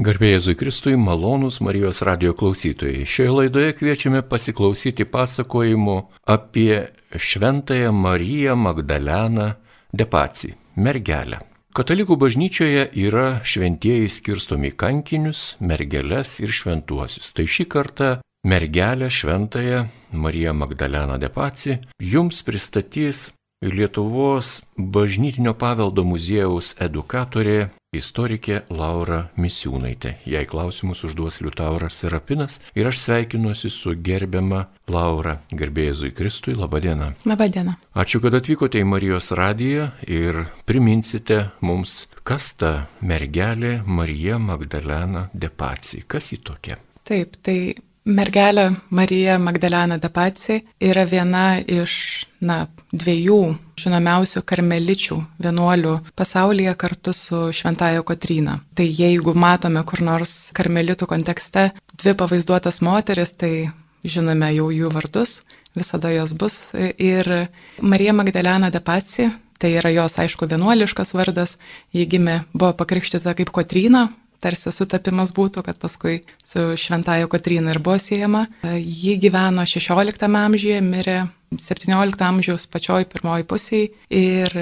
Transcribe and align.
Garbėjai 0.00 0.38
Jėzui 0.38 0.54
Kristui, 0.56 0.94
malonūs 0.96 1.58
Marijos 1.60 1.98
radio 2.08 2.30
klausytojai. 2.32 3.02
Šioje 3.04 3.32
laidoje 3.36 3.74
kviečiame 3.76 4.22
pasiklausyti 4.24 5.04
pasakojimų 5.04 5.96
apie 6.32 6.94
Šventąją 7.12 7.90
Mariją 7.92 8.54
Magdaleną 8.56 9.50
Depacį, 9.92 10.54
mergelę. 10.80 11.42
Katalikų 11.76 12.16
bažnyčioje 12.16 12.86
yra 13.04 13.42
šventieji 13.44 14.08
skirstomi 14.08 14.72
kankinius, 14.72 15.58
mergeles 15.60 16.38
ir 16.40 16.48
šventuosius. 16.48 17.28
Tai 17.36 17.44
šį 17.44 17.68
kartą 17.76 18.10
mergelę 18.48 19.12
Šventąją 19.12 19.84
Mariją 20.16 20.56
Magdaleną 20.56 21.20
Depacį 21.20 21.76
jums 22.00 22.40
pristatys 22.48 23.28
Lietuvos 23.60 24.62
bažnytinio 24.74 25.52
paveldo 25.52 26.02
muziejaus 26.08 26.72
edukatorė 26.80 27.68
istorikė 27.92 28.62
Laura 28.72 29.26
Misiūnaitė. 29.36 30.14
Jei 30.24 30.46
klausimus 30.48 31.02
užduos 31.04 31.42
Liutauras 31.44 31.98
Serapinas 32.00 32.54
ir 32.72 32.88
aš 32.88 33.02
sveikinuosi 33.02 33.68
su 33.68 33.92
gerbiama 33.92 34.62
Laura, 34.88 35.34
garbėjai 35.52 36.08
Kristui, 36.16 36.54
laba 36.56 36.80
diena. 36.80 37.10
Labą 37.28 37.50
dieną. 37.52 37.76
Ačiū, 37.92 38.22
kad 38.24 38.38
atvykote 38.38 38.80
į 38.80 38.88
Marijos 38.88 39.28
radiją 39.36 39.90
ir 40.08 40.46
priminsite 40.64 41.50
mums, 41.60 42.06
kas 42.24 42.54
ta 42.56 42.72
mergelė 43.04 43.82
Marija 43.84 44.40
Magdalena 44.40 45.28
Depaci, 45.36 46.06
kas 46.08 46.32
ji 46.32 46.40
tokia. 46.40 46.80
Taip, 47.04 47.36
tai 47.44 47.74
mergelė 48.04 48.72
Marija 48.90 49.38
Magdalena 49.38 49.98
Depaci 49.98 50.60
yra 50.82 51.04
viena 51.06 51.60
iš 51.60 52.26
na, 52.42 52.66
dviejų 52.92 53.56
žinomiausių 53.78 54.42
karmeličių 54.46 55.18
vienuolių 55.42 55.94
pasaulyje 56.18 56.74
kartu 56.78 57.14
su 57.16 57.44
Šventajo 57.54 58.02
Kotryna. 58.06 58.58
Tai 58.74 58.86
jeigu 58.86 59.34
matome 59.34 59.82
kur 59.86 60.02
nors 60.02 60.50
karmelitų 60.56 61.08
kontekste 61.10 61.70
dvi 62.02 62.16
pavaizduotas 62.18 62.82
moteris, 62.82 63.34
tai 63.38 63.70
žinome 64.04 64.50
jau 64.56 64.70
jų 64.74 64.90
vardus, 64.92 65.42
visada 65.78 66.10
jos 66.12 66.34
bus. 66.34 66.58
Ir 66.98 67.48
Marija 67.80 68.12
Magdalena 68.12 68.70
de 68.70 68.82
Paci, 68.82 69.30
tai 69.62 69.76
yra 69.78 69.92
jos, 69.94 70.18
aišku, 70.18 70.48
vienuoliškas 70.50 71.14
vardas, 71.14 71.56
ji 71.94 72.06
gimė, 72.10 72.42
buvo 72.52 72.72
pakrikštyta 72.82 73.36
kaip 73.38 73.54
Kotryna, 73.54 74.08
tarsi 74.42 74.72
sutapimas 74.74 75.32
būtų, 75.34 75.64
kad 75.66 75.78
paskui 75.80 76.20
su 76.44 76.72
Šventajo 76.78 77.30
Kotryna 77.32 77.74
ir 77.74 77.82
buvo 77.82 77.98
siejama. 78.02 78.42
Ji 78.62 79.16
gyveno 79.22 79.66
16 79.68 80.26
amžiuje, 80.28 80.80
mirė 80.84 81.18
17 81.52 82.26
amžiaus 82.26 82.66
pačioj 82.72 83.06
pirmoji 83.12 83.46
pusėje 83.48 83.92
ir 84.22 84.56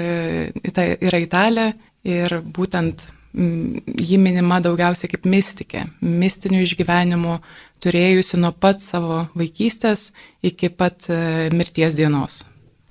tai 0.75 0.91
yra 0.99 1.23
italė 1.23 1.71
ir 2.07 2.39
būtent 2.53 3.07
ji 3.33 4.17
minima 4.19 4.59
daugiausiai 4.63 5.11
kaip 5.13 5.27
mystikė, 5.29 5.85
mistinių 6.03 6.65
išgyvenimų 6.65 7.37
turėjusi 7.81 8.39
nuo 8.41 8.51
pat 8.51 8.83
savo 8.83 9.25
vaikystės 9.37 10.09
iki 10.43 10.69
pat 10.69 11.07
e, 11.09 11.49
mirties 11.55 11.95
dienos. 11.97 12.41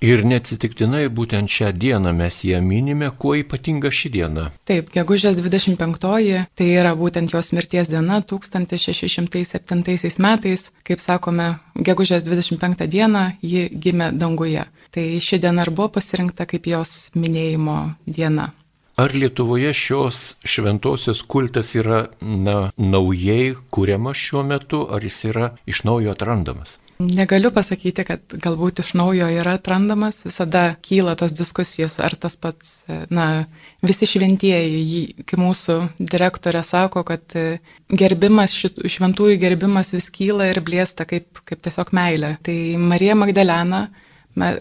Ir 0.01 0.23
neatsitiktinai 0.25 1.03
būtent 1.13 1.45
šią 1.45 1.67
dieną 1.77 2.09
mes 2.17 2.39
ją 2.41 2.57
minime, 2.65 3.11
kuo 3.21 3.35
ypatinga 3.37 3.91
ši 3.93 4.09
diena. 4.15 4.47
Taip, 4.65 4.89
gegužės 4.95 5.37
25-oji, 5.37 6.39
tai 6.57 6.69
yra 6.73 6.95
būtent 6.97 7.29
jos 7.35 7.53
mirties 7.53 7.91
diena 7.93 8.17
1607 8.25 10.17
metais, 10.25 10.71
kaip 10.89 10.99
sakome, 11.05 11.61
gegužės 11.77 12.25
25 12.25 12.89
dieną 12.89 13.37
ji 13.45 13.69
gimė 13.69 14.09
danguje. 14.17 14.65
Tai 14.89 15.05
ši 15.21 15.37
diena 15.45 15.61
ir 15.61 15.69
buvo 15.69 15.93
pasirinkta 15.99 16.49
kaip 16.49 16.65
jos 16.65 17.13
minėjimo 17.13 17.93
diena. 18.09 18.49
Ar 18.97 19.13
Lietuvoje 19.13 19.69
šios 19.73 20.35
šventosios 20.41 21.21
kultas 21.29 21.75
yra 21.77 22.07
na, 22.21 22.73
naujai 22.77 23.53
kūriamas 23.69 24.17
šiuo 24.17 24.41
metu, 24.49 24.81
ar 24.89 25.05
jis 25.05 25.29
yra 25.29 25.53
iš 25.69 25.85
naujo 25.85 26.09
atrandamas? 26.17 26.81
Negaliu 27.01 27.51
pasakyti, 27.53 28.03
kad 28.05 28.35
galbūt 28.43 28.81
iš 28.83 28.91
naujo 28.99 29.27
yra 29.31 29.55
atrandamas, 29.57 30.21
visada 30.27 30.63
kyla 30.85 31.15
tos 31.19 31.33
diskusijos, 31.35 31.97
ar 32.03 32.15
tas 32.19 32.37
pats, 32.39 32.83
na, 33.13 33.45
visi 33.85 34.09
šventieji, 34.09 35.25
kai 35.27 35.39
mūsų 35.41 35.77
direktorė 35.99 36.63
sako, 36.67 37.03
kad 37.07 37.37
e, 37.39 37.59
gerbimas, 37.89 38.53
šventųjų 38.61 39.39
gerbimas 39.41 39.93
vis 39.95 40.11
kyla 40.13 40.51
ir 40.51 40.61
blėsta 40.65 41.07
kaip, 41.09 41.41
kaip 41.47 41.63
tiesiog 41.65 41.93
meilė. 41.95 42.35
Tai 42.45 42.57
Marija 42.91 43.17
Magdalena 43.17 43.85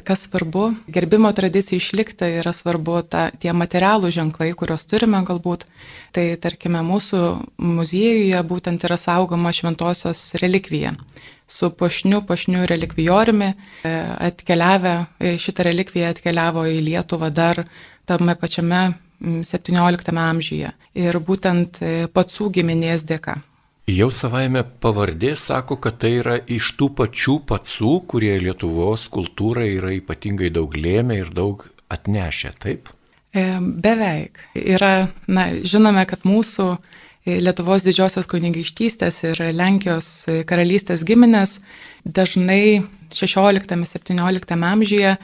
kas 0.04 0.26
svarbu, 0.26 0.74
gerbimo 0.86 1.32
tradicija 1.32 1.76
išlikta 1.76 2.26
yra 2.40 2.52
svarbu 2.52 3.02
ta, 3.06 3.28
tie 3.30 3.52
materialų 3.52 4.10
ženklai, 4.10 4.50
kuriuos 4.58 4.86
turime 4.90 5.20
galbūt. 5.26 5.66
Tai 6.14 6.24
tarkime, 6.42 6.82
mūsų 6.82 7.20
muziejuje 7.62 8.40
būtent 8.50 8.86
yra 8.88 8.98
saugoma 8.98 9.52
šventosios 9.54 10.34
relikvija. 10.42 10.94
Su 11.46 11.70
pošniu, 11.70 12.22
pošniu 12.26 12.64
relikvijoriumi 12.66 13.50
e, 13.50 13.94
atkeliavę, 14.30 14.96
e, 15.18 15.36
šitą 15.38 15.66
relikviją 15.66 16.10
atkeliavo 16.14 16.66
į 16.70 16.80
Lietuvą 16.90 17.30
dar 17.34 17.64
tame 18.06 18.34
pačiame 18.38 18.82
17 19.20 20.18
amžiuje. 20.18 20.72
Ir 20.98 21.18
būtent 21.22 21.82
e, 21.82 21.94
pacų 22.10 22.50
giminės 22.58 23.06
dėka. 23.06 23.38
Jau 23.90 24.06
savaime 24.14 24.60
pavardė 24.82 25.32
sako, 25.38 25.74
kad 25.82 25.96
tai 26.02 26.12
yra 26.20 26.36
iš 26.52 26.74
tų 26.78 26.90
pačių 26.98 27.36
pacų, 27.48 27.94
kurie 28.10 28.36
Lietuvos 28.38 29.08
kultūrai 29.10 29.70
yra 29.78 29.90
ypatingai 29.96 30.50
daug 30.54 30.76
lėmę 30.76 31.16
ir 31.24 31.32
daug 31.34 31.64
atnešę, 31.90 32.52
taip? 32.62 32.92
E, 33.34 33.58
beveik. 33.58 34.38
Yra, 34.54 35.08
na, 35.26 35.48
žinome, 35.66 36.04
kad 36.06 36.22
mūsų 36.28 36.68
e, 36.76 37.40
Lietuvos 37.42 37.88
didžiosios 37.88 38.30
kunigaištystės 38.30 39.22
ir 39.32 39.42
Lenkijos 39.58 40.12
karalystės 40.46 41.02
giminės 41.08 41.58
dažnai 42.04 42.84
16-17 43.10 44.60
amžiuje 44.70 45.16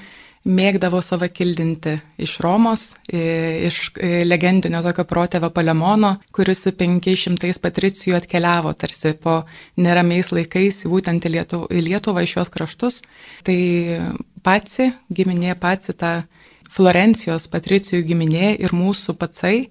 mėgdavo 0.47 1.01
save 1.03 1.29
kildinti 1.35 1.97
iš 2.23 2.37
Romos, 2.45 2.85
iš 3.11 3.81
legendinio 4.27 4.81
tokio 4.85 5.05
protėvio 5.09 5.51
Palemono, 5.55 6.15
kuris 6.35 6.63
su 6.63 6.73
500 6.79 7.59
patricijų 7.63 8.17
atkeliavo 8.21 8.73
tarsi 8.79 9.17
po 9.19 9.41
neramiais 9.77 10.31
laikais 10.31 10.85
būtent 10.87 11.27
į 11.27 11.35
Lietuvą, 11.37 11.69
į 11.71 11.83
Lietuvą 11.89 12.23
iš 12.23 12.37
šios 12.37 12.53
kraštus. 12.55 13.01
Tai 13.47 13.59
patsi, 14.47 14.93
giminė 15.11 15.57
patsi 15.59 15.97
ta 15.99 16.21
Florencijos 16.71 17.49
patricijų 17.51 18.05
giminė 18.07 18.55
ir 18.63 18.75
mūsų 18.77 19.17
pacai, 19.19 19.69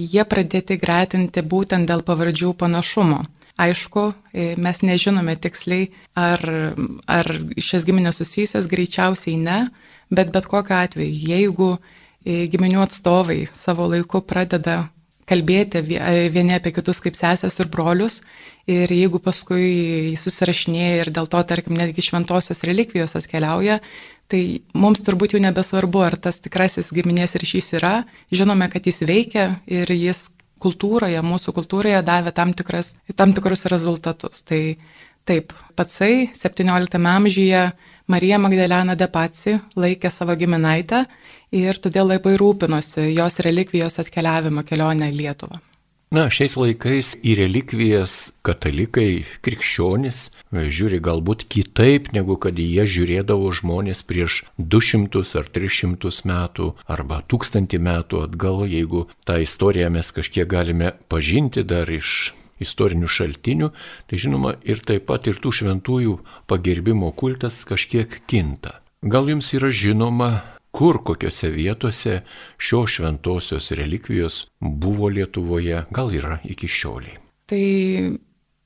jie 0.00 0.24
pradėti 0.24 0.76
gretinti 0.80 1.44
būtent 1.44 1.88
dėl 1.88 2.04
pavardžių 2.04 2.54
panašumo. 2.60 3.24
Aišku, 3.60 4.02
mes 4.56 4.78
nežinome 4.80 5.34
tiksliai, 5.36 5.90
ar, 6.16 6.40
ar 7.04 7.28
šias 7.60 7.84
giminės 7.84 8.20
susijusios, 8.22 8.68
greičiausiai 8.70 9.36
ne, 9.36 9.58
bet 10.10 10.32
bet 10.34 10.46
kokiu 10.50 10.76
atveju, 10.76 11.10
jeigu 11.30 11.74
e, 11.76 12.46
giminių 12.52 12.84
atstovai 12.84 13.44
savo 13.54 13.88
laiku 13.90 14.22
pradeda 14.26 14.84
kalbėti 15.30 15.82
e, 15.96 16.28
vieni 16.32 16.56
apie 16.56 16.72
kitus 16.74 17.00
kaip 17.04 17.18
sesės 17.18 17.58
ir 17.62 17.70
brolius. 17.72 18.20
Ir 18.70 18.90
jeigu 18.92 19.18
paskui 19.22 20.14
susirašinėja 20.20 21.04
ir 21.04 21.10
dėl 21.14 21.30
to, 21.30 21.40
tarkim, 21.48 21.78
netgi 21.78 22.04
šventosios 22.06 22.62
relikvijos 22.68 23.16
atkeliauja, 23.18 23.80
tai 24.30 24.42
mums 24.78 25.02
turbūt 25.02 25.34
jau 25.34 25.40
nebesvarbu, 25.42 26.04
ar 26.06 26.18
tas 26.22 26.38
tikrasis 26.42 26.92
giminės 26.94 27.34
ryšys 27.40 27.72
yra. 27.80 27.94
Žinome, 28.30 28.68
kad 28.70 28.86
jis 28.86 29.02
veikia 29.08 29.48
ir 29.66 29.90
jis 29.90 30.28
kultūroje, 30.60 31.18
mūsų 31.24 31.54
kultūroje 31.56 32.02
davė 32.06 32.34
tam, 32.36 32.52
tikras, 32.54 32.94
tam 33.16 33.34
tikrus 33.34 33.66
rezultatus. 33.72 34.44
Tai 34.46 34.60
taip, 35.28 35.54
patsai 35.78 36.28
17 36.36 37.00
amžiuje 37.00 37.64
Marija 38.10 38.40
Magdalena 38.42 38.96
de 38.98 39.06
Paci 39.06 39.52
laikė 39.78 40.10
savo 40.10 40.34
giminaitę 40.34 41.04
ir 41.54 41.76
todėl 41.78 42.08
labai 42.10 42.32
rūpinosi 42.40 43.04
jos 43.12 43.38
relikvijos 43.46 44.00
atkeliavimo 44.02 44.64
kelionę 44.66 45.06
į 45.12 45.14
Lietuvą. 45.14 45.60
Na, 46.10 46.24
šiais 46.26 46.56
laikais 46.58 47.12
į 47.22 47.36
relikvijas 47.38 48.32
katalikai, 48.42 49.22
krikščionys 49.46 50.24
žiūri 50.50 50.98
galbūt 51.06 51.44
kitaip, 51.54 52.10
negu 52.16 52.34
kad 52.34 52.58
jie 52.58 52.82
žiūrėdavo 52.82 53.52
žmonės 53.60 54.02
prieš 54.02 54.40
200 54.58 55.22
ar 55.38 55.46
300 55.60 56.10
metų 56.32 56.72
arba 56.90 57.20
1000 57.30 57.78
metų 57.78 58.24
atgal, 58.26 58.66
jeigu 58.66 59.06
tą 59.22 59.38
istoriją 59.46 59.94
mes 59.94 60.10
kažkiek 60.18 60.50
galime 60.50 60.96
pažinti 61.06 61.62
dar 61.62 61.86
iš 61.86 62.32
istorinių 62.60 63.08
šaltinių, 63.10 63.70
tai 64.06 64.20
žinoma 64.20 64.54
ir 64.62 64.82
taip 64.86 65.08
pat 65.10 65.28
ir 65.30 65.40
tų 65.42 65.52
šventųjų 65.60 66.16
pagerbimo 66.50 67.12
kultas 67.12 67.62
kažkiek 67.68 68.20
kinta. 68.30 68.78
Gal 69.00 69.30
jums 69.32 69.48
yra 69.56 69.70
žinoma, 69.72 70.30
kur 70.70 71.00
kokiose 71.04 71.50
vietose 71.50 72.20
šios 72.58 72.96
šventosios 72.98 73.70
relikvijos 73.72 74.44
buvo 74.60 75.08
Lietuvoje, 75.08 75.84
gal 75.90 76.12
yra 76.14 76.38
iki 76.44 76.68
šioliai. 76.68 77.16
Tai 77.50 77.64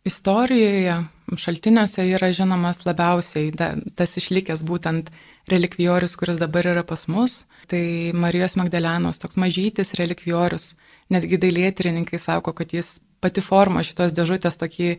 istorijoje, 0.04 0.96
šaltiniuose 1.40 2.04
yra 2.12 2.30
žinomas 2.36 2.82
labiausiai 2.84 3.52
da, 3.56 3.72
tas 3.96 4.18
išlikęs 4.20 4.64
būtent 4.68 5.08
relikvijorius, 5.50 6.16
kuris 6.20 6.40
dabar 6.40 6.68
yra 6.74 6.84
pas 6.84 7.06
mus. 7.08 7.44
Tai 7.68 7.84
Marijos 8.12 8.58
Magdalenos 8.60 9.22
toks 9.22 9.40
mažytis 9.40 9.94
relikvijorius. 10.00 10.74
Netgi 11.12 11.38
dailėtyrininkai 11.40 12.20
sako, 12.20 12.52
kad 12.56 12.72
jis 12.72 12.98
pati 13.24 13.44
forma 13.44 13.82
šitos 13.86 14.12
dėžutės 14.16 14.60
tokį 14.60 14.90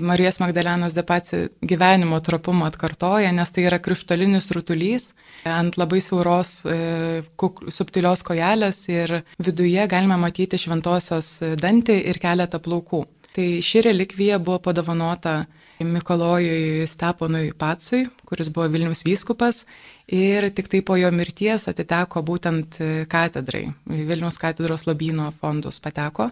Marijos 0.00 0.38
Magdalenos 0.40 0.94
Depaci 0.96 1.48
gyvenimo 1.60 2.20
trapumą 2.24 2.68
atkartoja, 2.70 3.32
nes 3.32 3.50
tai 3.52 3.66
yra 3.68 3.80
krištolinis 3.82 4.50
rutulys 4.56 5.10
ant 5.48 5.76
labai 5.76 6.00
siauros 6.04 6.62
e, 6.64 7.22
subtilios 7.68 8.22
kojelės 8.24 8.84
ir 8.92 9.18
viduje 9.42 9.88
galime 9.90 10.16
matyti 10.20 10.60
šventosios 10.60 11.34
dantį 11.60 11.98
ir 12.12 12.22
keletą 12.22 12.62
plaukų. 12.62 13.04
Tai 13.32 13.48
ši 13.64 13.86
relikvija 13.88 14.38
buvo 14.38 14.58
padovanota 14.60 15.42
Mikolojui 15.82 16.86
Steponui 16.86 17.52
Patsui, 17.58 18.04
kuris 18.28 18.50
buvo 18.52 18.68
Vilnius 18.70 19.02
vyskupas 19.06 19.64
ir 20.12 20.50
tik 20.54 20.68
tai 20.70 20.82
po 20.84 20.98
jo 21.00 21.08
mirties 21.14 21.66
atiteko 21.72 22.22
būtent 22.22 22.78
katedrai, 23.10 23.64
Vilnius 23.88 24.38
katedros 24.38 24.86
lobino 24.86 25.32
fondus 25.40 25.80
pateko. 25.82 26.30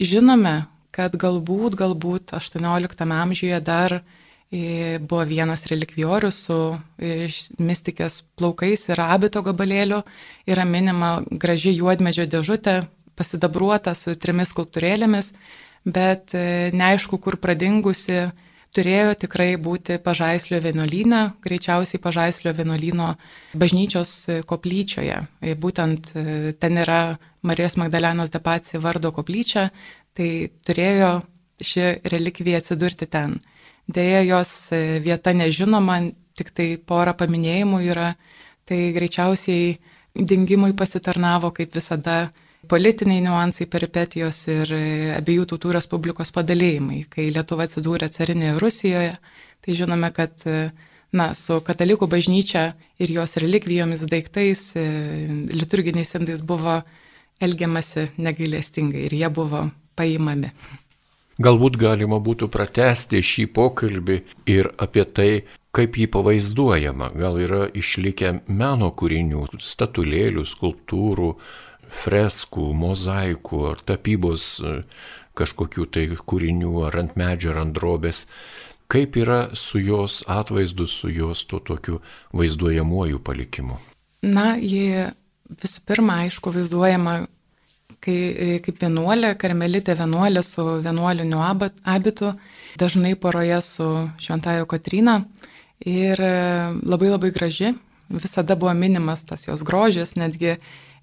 Žinome, 0.00 0.64
kad 0.96 1.12
galbūt, 1.20 1.76
galbūt 1.76 2.32
18 2.32 3.02
amžiuje 3.04 3.58
dar 3.60 3.98
e, 4.00 4.96
buvo 4.96 5.26
vienas 5.28 5.66
relikviorius 5.68 6.38
su 6.46 6.56
e, 6.96 7.28
mistikės 7.60 8.22
plaukais 8.40 8.88
ir 8.88 9.02
abito 9.04 9.42
gabalėliu, 9.44 10.00
yra 10.48 10.64
minima 10.64 11.18
graži 11.30 11.74
juodmedžio 11.76 12.24
dėžutė, 12.32 12.78
pasidabruota 13.12 13.92
su 13.92 14.14
trimis 14.16 14.54
skulptūrėlėmis, 14.54 15.34
bet 15.84 16.32
e, 16.32 16.70
neaišku, 16.72 17.20
kur 17.20 17.36
pradingusi 17.36 18.30
turėjo 18.76 19.14
tikrai 19.24 19.54
būti 19.60 19.98
Pažaislio 20.02 20.60
vienuolyne, 20.62 21.22
greičiausiai 21.42 22.00
Pažaislio 22.02 22.52
vienuolyno 22.54 23.14
bažnyčios 23.58 24.12
koplyčioje. 24.46 25.18
Būtent 25.58 26.12
ten 26.62 26.78
yra 26.84 27.00
Marijos 27.42 27.76
Magdalenos 27.80 28.30
depacija 28.30 28.80
vardo 28.82 29.10
koplyčia, 29.16 29.70
tai 30.14 30.50
turėjo 30.66 31.20
ši 31.64 31.86
relikvija 32.12 32.60
atsidurti 32.60 33.06
ten. 33.06 33.38
Deja, 33.90 34.20
jos 34.22 34.50
e, 34.72 35.00
vieta 35.02 35.32
nežinoma, 35.34 35.98
tik 36.38 36.52
tai 36.54 36.68
pora 36.78 37.14
paminėjimų 37.16 37.80
yra, 37.90 38.12
tai 38.68 38.92
greičiausiai 38.94 39.74
dingimui 40.14 40.72
pasitarnavo, 40.78 41.50
kaip 41.56 41.74
visada, 41.74 42.30
politiniai 42.70 43.24
niuansai, 43.24 43.66
peripetijos 43.70 44.44
ir 44.52 44.70
e, 44.76 44.84
abiejų 45.16 45.48
tautų 45.52 45.74
respublikos 45.76 46.30
padalėjimai. 46.36 47.02
Kai 47.10 47.28
Lietuva 47.34 47.66
atsidūrė 47.66 48.10
carinėje 48.14 48.56
Rusijoje, 48.62 49.12
tai 49.64 49.76
žinome, 49.76 50.12
kad 50.14 50.46
e, 50.46 50.70
na, 51.16 51.32
su 51.34 51.58
katalikų 51.66 52.08
bažnyčia 52.10 52.70
ir 53.02 53.14
jos 53.16 53.36
relikvijomis, 53.42 54.06
daiktais, 54.10 54.68
liturginiais 55.50 56.14
indais 56.20 56.44
buvo 56.46 56.80
elgiamasi 57.42 58.10
negailestingai 58.20 59.08
ir 59.08 59.16
jie 59.18 59.32
buvo 59.34 59.64
paimami. 59.98 60.52
Galbūt 61.40 61.78
galima 61.80 62.18
būtų 62.20 62.50
pratesti 62.52 63.22
šį 63.24 63.46
pokalbį 63.56 64.18
ir 64.52 64.68
apie 64.76 65.06
tai, 65.08 65.30
kaip 65.72 65.96
jį 65.96 66.10
pavaizduojama. 66.12 67.08
Gal 67.16 67.38
yra 67.40 67.62
išlikę 67.72 68.34
meno 68.52 68.90
kūrinių, 68.92 69.46
statulėlių, 69.56 70.44
skulptūrų, 70.44 71.30
freskų, 71.90 72.70
mozaikų 72.76 73.62
ar 73.72 73.82
tapybos 73.86 74.46
e, 74.60 74.80
kažkokių 75.38 75.86
tai 75.92 76.06
kūrinių 76.14 76.86
ar 76.88 76.98
ant 77.04 77.16
medžio 77.20 77.54
ar 77.54 77.64
ant 77.64 77.76
drobės. 77.76 78.26
Kaip 78.90 79.14
yra 79.20 79.50
su 79.54 79.78
jos 79.78 80.20
atvaizdu, 80.26 80.86
su 80.90 81.10
jos 81.14 81.44
to 81.46 81.60
tokiu 81.62 82.00
vaizduojamuoju 82.34 83.20
palikimu? 83.22 83.78
Na, 84.26 84.56
ji 84.58 85.06
visų 85.60 85.84
pirma, 85.86 86.24
aišku, 86.26 86.50
vaizduojama 86.54 87.20
kai 88.04 88.16
e, 88.16 88.48
kaip 88.64 88.80
vienuolė, 88.80 89.34
karmelitė 89.40 89.96
vienuolė 89.98 90.42
su 90.46 90.64
vienuoliniu 90.84 91.40
abitu, 91.42 92.34
dažnai 92.80 93.14
poroje 93.20 93.60
su 93.64 93.88
Šventajo 94.22 94.66
Kotryna 94.70 95.20
ir 95.84 96.20
e, 96.20 96.34
labai 96.84 97.10
labai 97.12 97.32
graži, 97.34 97.74
visada 98.10 98.56
buvo 98.56 98.72
minimas 98.74 99.24
tas 99.28 99.46
jos 99.48 99.64
grožis, 99.66 100.16
netgi 100.18 100.56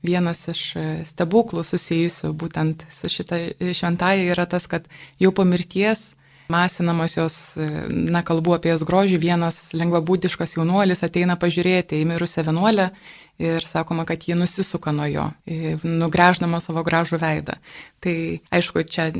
vienas 0.05 0.45
iš 0.51 0.61
e, 0.75 0.85
stebuklų 1.07 1.63
susijusių 1.65 2.33
būtent 2.37 2.85
su 2.93 3.09
šitą 3.11 3.41
šventąją 3.57 4.31
yra 4.33 4.45
tas, 4.49 4.67
kad 4.69 4.87
jau 5.21 5.33
po 5.33 5.45
mirties 5.47 6.13
masinamas 6.49 7.17
jos, 7.17 7.37
na, 7.89 8.21
kalbu 8.23 8.55
apie 8.55 8.71
jos 8.71 8.85
grožį, 8.87 9.19
vienas 9.19 9.73
lengvabūdiškas 9.75 10.55
jaunuolis 10.55 11.03
ateina 11.03 11.35
pažiūrėti 11.39 11.99
į 11.99 12.07
mirusią 12.13 12.45
vienuolę 12.47 12.89
ir 13.37 13.65
sakoma, 13.69 14.05
kad 14.05 14.23
ji 14.25 14.35
nusisuka 14.37 14.91
nuo 14.95 15.05
jo, 15.09 15.25
nugrėždama 15.83 16.59
savo 16.63 16.83
gražų 16.85 17.19
veidą. 17.21 17.57
Tai 18.01 18.15
aišku, 18.53 18.83
čia 18.89 19.11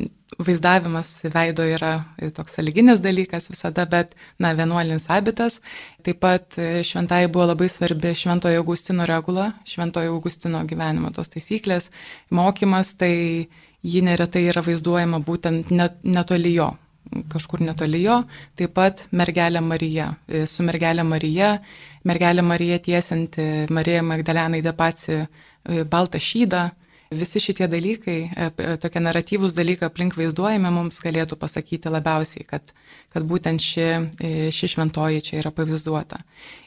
vaizdavimas 0.42 1.12
veido 1.34 1.66
yra 1.66 1.92
toks 2.36 2.58
saliginis 2.58 3.02
dalykas 3.04 3.50
visada, 3.52 3.86
bet, 3.90 4.16
na, 4.42 4.54
vienuolinis 4.58 5.08
abitas. 5.14 5.62
Taip 6.06 6.20
pat 6.24 6.58
šventai 6.58 7.26
buvo 7.32 7.48
labai 7.52 7.70
svarbi 7.72 8.16
Šventojo 8.18 8.64
Augustino 8.64 9.06
regula, 9.10 9.52
Šventojo 9.66 10.18
Augustino 10.18 10.64
gyvenimo 10.68 11.14
tos 11.16 11.32
taisyklės, 11.34 11.92
mokymas, 12.34 12.96
tai 13.00 13.14
ji 13.88 14.04
neretai 14.04 14.48
yra 14.50 14.66
vaizduojama 14.66 15.22
būtent 15.26 15.72
net, 15.72 16.02
netoli 16.04 16.58
jo, 16.58 16.74
kažkur 17.32 17.62
netoli 17.64 18.02
jo, 18.04 18.22
taip 18.60 18.74
pat 18.78 19.06
mergelė 19.12 19.62
Marija. 19.64 20.12
Su 20.50 20.66
mergelė 20.68 21.06
Marija 21.08 21.58
mergelė 22.08 22.44
Marija 22.46 22.80
tiesinti, 22.84 23.68
Marija 23.74 24.04
Magdalenai 24.06 24.64
depaci 24.66 25.16
e, 25.18 25.26
baltą 25.90 26.22
šydą. 26.22 26.68
Visi 27.08 27.40
šitie 27.40 27.70
dalykai, 27.72 28.18
e, 28.28 28.74
tokie 28.84 29.02
naratyvūs 29.04 29.56
dalykai 29.56 29.88
aplink 29.88 30.18
vaizduojami 30.20 30.72
mums 30.76 31.00
galėtų 31.04 31.38
pasakyti 31.40 31.92
labiausiai, 31.94 32.44
kad, 32.48 32.74
kad 33.14 33.28
būtent 33.28 33.64
ši, 33.64 33.88
e, 34.20 34.34
ši 34.52 34.74
šventoji 34.76 35.24
čia 35.30 35.40
yra 35.42 35.54
pavaizduota. 35.56 36.20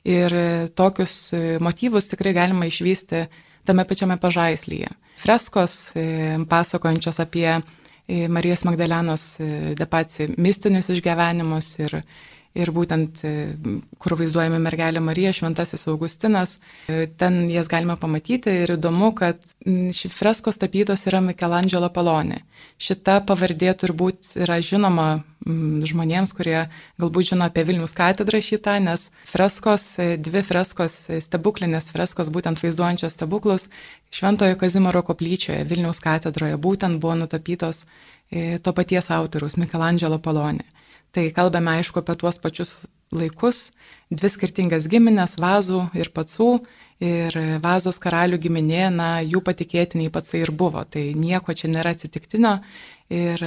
Ir 0.08 0.34
tokius 0.76 1.18
motyvus 1.60 2.08
tikrai 2.12 2.34
galima 2.36 2.70
išvysti 2.70 3.26
tame 3.68 3.84
pačiame 3.84 4.16
pažaislyje. 4.20 4.88
Freskos 5.20 5.92
pasakojančios 6.48 7.20
apie 7.20 7.58
Marijos 8.28 8.64
Magdalenos 8.66 9.24
depaci 9.78 10.26
mistinius 10.36 10.90
išgyvenimus 10.90 11.68
ir 11.84 11.94
ir 12.58 12.70
būtent 12.74 13.22
e, 13.22 13.32
kur 14.02 14.16
vaizduojami 14.18 14.58
mergelė 14.62 15.02
Marija, 15.04 15.32
Šventasis 15.36 15.86
Augustinas. 15.90 16.56
E, 16.90 17.06
ten 17.06 17.44
jas 17.50 17.70
galime 17.70 17.94
pamatyti 18.00 18.52
ir 18.64 18.74
įdomu, 18.74 19.12
kad 19.18 19.38
ši 19.64 20.10
freskos 20.10 20.58
tapytos 20.58 21.06
yra 21.06 21.22
Michelangelo 21.22 21.90
Palonė. 21.94 22.42
Šita 22.80 23.20
pavardė 23.28 23.70
turbūt 23.78 24.34
yra 24.42 24.58
žinoma 24.64 25.22
žmonėms, 25.40 26.34
kurie 26.36 26.66
galbūt 27.00 27.30
žino 27.30 27.46
apie 27.46 27.62
Vilnius 27.64 27.94
katedrą 27.96 28.42
šitą, 28.44 28.76
nes 28.82 29.08
freskos, 29.30 29.86
e, 30.02 30.16
dvi 30.18 30.42
freskos, 30.46 30.98
stebuklinės 31.22 31.92
freskos, 31.94 32.32
būtent 32.34 32.62
vaizduojančios 32.62 33.14
stebuklus, 33.14 33.70
Šventojo 34.10 34.58
Kazimiero 34.58 35.04
koplyčioje 35.06 35.62
Vilniaus 35.70 36.02
katedroje 36.02 36.58
būtent 36.58 36.98
buvo 36.98 37.14
nutapytos 37.22 37.84
to 38.30 38.72
paties 38.74 39.08
autoriaus 39.10 39.56
Michelangelo 39.58 40.18
Palonė. 40.22 40.66
Tai 41.14 41.24
kalbame 41.34 41.78
aišku 41.78 42.02
apie 42.02 42.14
tuos 42.18 42.38
pačius 42.38 42.84
laikus, 43.10 43.70
dvi 44.10 44.30
skirtingas 44.30 44.86
giminės- 44.90 45.36
vazų 45.46 45.90
ir 45.94 46.12
pacų. 46.14 46.60
Ir 47.00 47.32
vazos 47.64 47.96
karalių 47.98 48.36
giminė, 48.36 48.92
na, 48.92 49.22
jų 49.24 49.40
patikėtiniai 49.40 50.10
patsai 50.12 50.42
ir 50.42 50.50
buvo. 50.52 50.84
Tai 50.84 51.00
nieko 51.16 51.54
čia 51.56 51.68
nėra 51.72 51.94
atsitiktinio. 51.96 52.60
Ir 53.08 53.40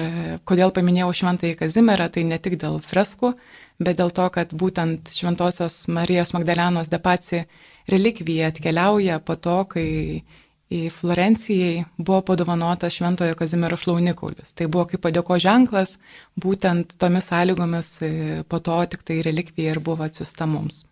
kodėl 0.43 0.74
paminėjau 0.74 1.13
Šventąjį 1.13 1.60
Kazimierą, 1.60 2.10
tai 2.12 2.24
ne 2.24 2.39
tik 2.39 2.58
dėl 2.58 2.82
freskų, 2.82 3.36
bet 3.79 3.98
dėl 3.98 4.10
to, 4.10 4.25
kad 4.29 4.50
būtent 4.50 5.13
Šventosios 5.13 5.88
Marijos 5.88 6.34
Magdalenos 6.34 6.89
depaci 6.89 7.46
relikvija 7.88 8.50
atkeliauja 8.50 9.20
po 9.24 9.36
to, 9.36 9.65
kai 9.70 10.24
į 10.72 10.88
Florencijai 10.93 11.84
buvo 11.98 12.22
padovanotas 12.29 12.96
Šventojo 12.96 13.36
Kazimiero 13.39 13.77
šlaunikaulis. 13.79 14.53
Tai 14.58 14.70
buvo 14.72 14.88
kaip 14.89 15.03
padėko 15.05 15.38
ženklas, 15.41 15.98
būtent 16.39 16.96
tomis 17.01 17.29
sąlygomis 17.32 17.91
e, 18.01 18.12
po 18.48 18.60
to 18.63 18.79
tik 18.89 19.03
tai 19.08 19.22
relikvija 19.25 19.75
ir 19.75 19.84
buvo 19.84 20.08
atsiusta 20.08 20.48
mums. 20.50 20.86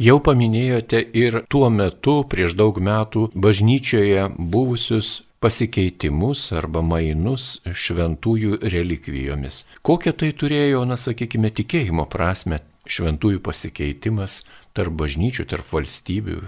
Jau 0.00 0.16
paminėjote 0.24 1.02
ir 1.12 1.42
tuo 1.52 1.66
metu, 1.68 2.22
prieš 2.24 2.54
daug 2.56 2.78
metų, 2.80 3.26
bažnyčioje 3.36 4.30
buvusius 4.38 5.18
pasikeitimus 5.44 6.46
arba 6.56 6.80
mainus 6.84 7.58
šventųjų 7.64 8.62
relikvijomis. 8.62 9.64
Kokią 9.84 10.14
tai 10.22 10.30
turėjo, 10.36 10.86
na 10.88 10.96
sakykime, 11.00 11.52
tikėjimo 11.52 12.06
prasme 12.12 12.62
šventųjų 12.88 13.42
pasikeitimas 13.44 14.40
tarp 14.76 14.96
bažnyčių, 15.02 15.48
tarp 15.52 15.68
valstybių 15.68 16.40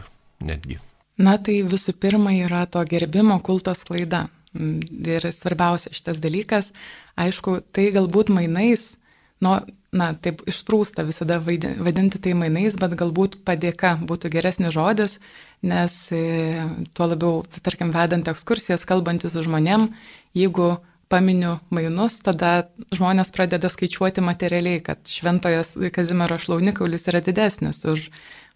netgi? 0.48 0.80
Na 1.22 1.36
tai 1.38 1.60
visų 1.62 1.94
pirma 2.02 2.32
yra 2.34 2.64
to 2.66 2.82
gerbimo 2.88 3.38
kultos 3.44 3.84
klaida. 3.86 4.26
Mm, 4.52 4.80
ir 5.08 5.28
svarbiausia 5.32 5.94
šitas 5.96 6.18
dalykas, 6.20 6.72
aišku, 7.16 7.62
tai 7.72 7.86
galbūt 7.94 8.28
mainais, 8.28 8.98
nu, 9.40 9.54
na, 9.96 10.10
taip 10.12 10.42
išprūsta 10.48 11.06
visada 11.08 11.38
vadinti 11.40 12.20
tai 12.20 12.34
mainais, 12.36 12.76
bet 12.80 12.92
galbūt 13.00 13.38
padėka 13.48 13.94
būtų 14.08 14.28
geresnis 14.34 14.74
žodis, 14.76 15.18
nes 15.64 15.96
e, 16.12 16.66
tuo 16.92 17.08
labiau, 17.08 17.40
tarkim, 17.64 17.94
vedant 17.96 18.28
ekskursijas, 18.28 18.84
kalbantis 18.88 19.32
su 19.32 19.46
žmonėm, 19.46 19.88
jeigu 20.36 20.74
paminiu 21.12 21.58
mainus, 21.72 22.20
tada 22.24 22.66
žmonės 22.92 23.32
pradeda 23.32 23.72
skaičiuoti 23.72 24.24
materialiai, 24.24 24.84
kad 24.84 25.00
šventojas 25.08 25.78
Kazimiero 25.96 26.36
šlaunikaulis 26.40 27.08
yra 27.12 27.24
didesnis 27.24 27.84
už 27.88 28.08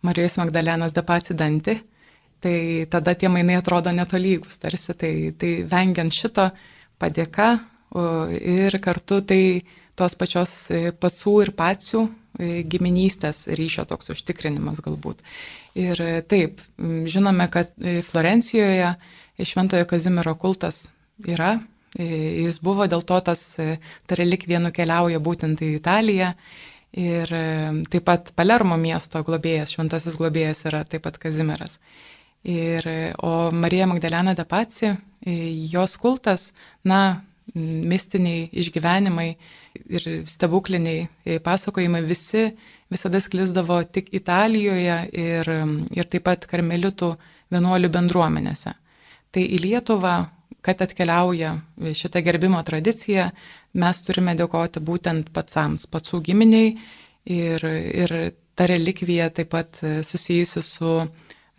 Marijos 0.05 0.37
Magdalenos 0.41 0.97
depacidantį. 0.97 1.81
Tai 2.45 2.59
tada 2.93 3.15
tie 3.17 3.31
mainai 3.33 3.57
atrodo 3.59 3.91
netolygus 3.95 4.61
tarsi. 4.63 4.95
Tai, 4.99 5.13
tai 5.41 5.53
vengiant 5.71 6.13
šito 6.13 6.51
padėka 7.01 7.55
ir 7.97 8.77
kartu 8.83 9.23
tai 9.25 9.43
tos 9.97 10.17
pačios 10.19 10.53
e, 10.71 10.91
pacų 10.93 11.35
ir 11.45 11.53
pacių 11.57 12.03
e, 12.05 12.63
giminystės 12.69 13.47
ryšio 13.57 13.87
toks 13.89 14.13
užtikrinimas 14.13 14.83
galbūt. 14.85 15.23
Ir 15.79 16.01
e, 16.03 16.11
taip, 16.29 16.61
žinome, 17.09 17.49
kad 17.53 17.73
Florencijoje 18.09 18.95
Šventojo 19.37 19.89
Kazimiero 19.89 20.33
kultas 20.41 20.87
yra, 21.21 21.59
jis 21.97 22.59
buvo, 22.65 22.87
dėl 22.89 23.03
to 23.09 23.19
tas 23.25 23.41
ta 23.57 24.17
relikvija 24.17 24.61
nukeliauja 24.65 25.21
būtent 25.21 25.61
į 25.65 25.75
Italiją. 25.79 26.31
Ir 26.97 27.29
taip 27.93 28.05
pat 28.09 28.31
Palermo 28.37 28.79
miesto 28.81 29.21
globėjas, 29.25 29.75
šventasis 29.77 30.17
globėjas 30.17 30.63
yra 30.69 30.83
taip 30.89 31.05
pat 31.05 31.19
Kazimieras. 31.21 31.77
Ir, 32.47 32.87
o 33.27 33.51
Marija 33.51 33.89
Magdalena 33.91 34.35
de 34.39 34.45
Paci, 34.47 34.93
jos 35.73 35.97
kultas, 35.99 36.53
na, 36.87 37.25
mistiniai 37.55 38.49
išgyvenimai 38.59 39.29
ir 39.95 40.07
stebukliniai 40.29 41.39
pasakojimai 41.45 42.03
visi 42.07 42.49
visada 42.91 43.21
sklisdavo 43.21 43.79
tik 43.91 44.13
Italijoje 44.15 44.97
ir, 45.13 45.51
ir 45.97 46.09
taip 46.11 46.27
pat 46.27 46.47
karmelitų 46.51 47.13
vienuolių 47.55 47.91
bendruomenėse. 47.95 48.73
Tai 49.31 49.43
į 49.43 49.61
Lietuvą, 49.63 50.17
kad 50.65 50.83
atkeliauja 50.83 51.55
šitą 51.95 52.23
gerbimo 52.27 52.63
tradiciją, 52.67 53.29
mes 53.79 54.03
turime 54.03 54.35
dėkoti 54.39 54.83
būtent 54.83 55.31
patsams, 55.35 55.87
patsų 55.87 56.23
giminiai 56.27 56.75
ir, 57.31 57.63
ir 57.67 58.17
ta 58.57 58.67
relikvija 58.67 59.31
taip 59.31 59.53
pat 59.55 59.83
susijusi 60.07 60.63
su 60.65 60.99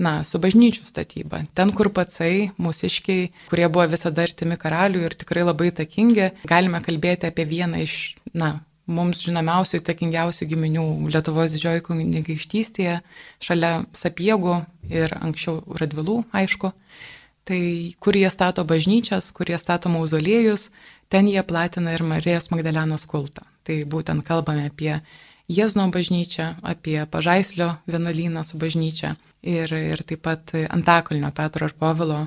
na, 0.01 0.21
su 0.27 0.39
bažnyčių 0.41 0.85
statyba. 0.85 1.41
Ten, 1.57 1.73
kur 1.75 1.89
patsai, 1.93 2.51
mūsiškiai, 2.61 3.31
kurie 3.49 3.67
buvo 3.71 3.87
visada 3.89 4.25
artimi 4.27 4.57
karaliui 4.61 5.05
ir 5.07 5.17
tikrai 5.17 5.45
labai 5.45 5.71
takingi, 5.75 6.31
galime 6.47 6.81
kalbėti 6.85 7.29
apie 7.29 7.47
vieną 7.49 7.81
iš, 7.85 7.97
na, 8.37 8.57
mums 8.87 9.21
žinomiausių, 9.25 9.81
įtakingiausių 9.81 10.47
giminių 10.53 10.85
Lietuvos 11.11 11.53
didžioji 11.55 11.83
kunigaikštystėje, 11.89 12.99
šalia 13.43 13.73
Sapiegų 13.97 14.61
ir 14.93 15.17
anksčiau 15.19 15.61
Radvilų, 15.81 16.21
aišku. 16.35 16.71
Tai 17.47 17.61
kur 18.03 18.17
jie 18.19 18.29
stato 18.31 18.63
bažnyčias, 18.67 19.31
kur 19.35 19.49
jie 19.49 19.59
stato 19.59 19.91
mauzoliejus, 19.91 20.69
ten 21.11 21.27
jie 21.31 21.43
platina 21.47 21.93
ir 21.95 22.03
Marijos 22.03 22.51
Magdalenos 22.51 23.07
kultą. 23.07 23.45
Tai 23.67 23.81
būtent 23.87 24.23
kalbame 24.27 24.67
apie 24.67 24.97
Jėzno 25.47 25.85
bažnyčią, 25.87 26.57
apie 26.59 27.05
Pažaislio 27.07 27.77
vienuolyną 27.87 28.43
su 28.43 28.57
bažnyčia 28.59 29.13
ir, 29.47 29.71
ir 29.71 30.01
taip 30.03 30.25
pat 30.27 30.51
Antakalnio 30.67 31.29
Petro 31.31 31.69
ir 31.69 31.73
Povilo 31.79 32.25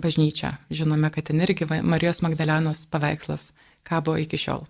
bažnyčią. 0.00 0.54
Žinome, 0.72 1.10
kad 1.12 1.28
ten 1.28 1.44
irgi 1.44 1.68
Marijos 1.68 2.22
Magdalenos 2.24 2.86
paveikslas 2.88 3.50
kabo 3.84 4.16
iki 4.16 4.40
šiol. 4.40 4.64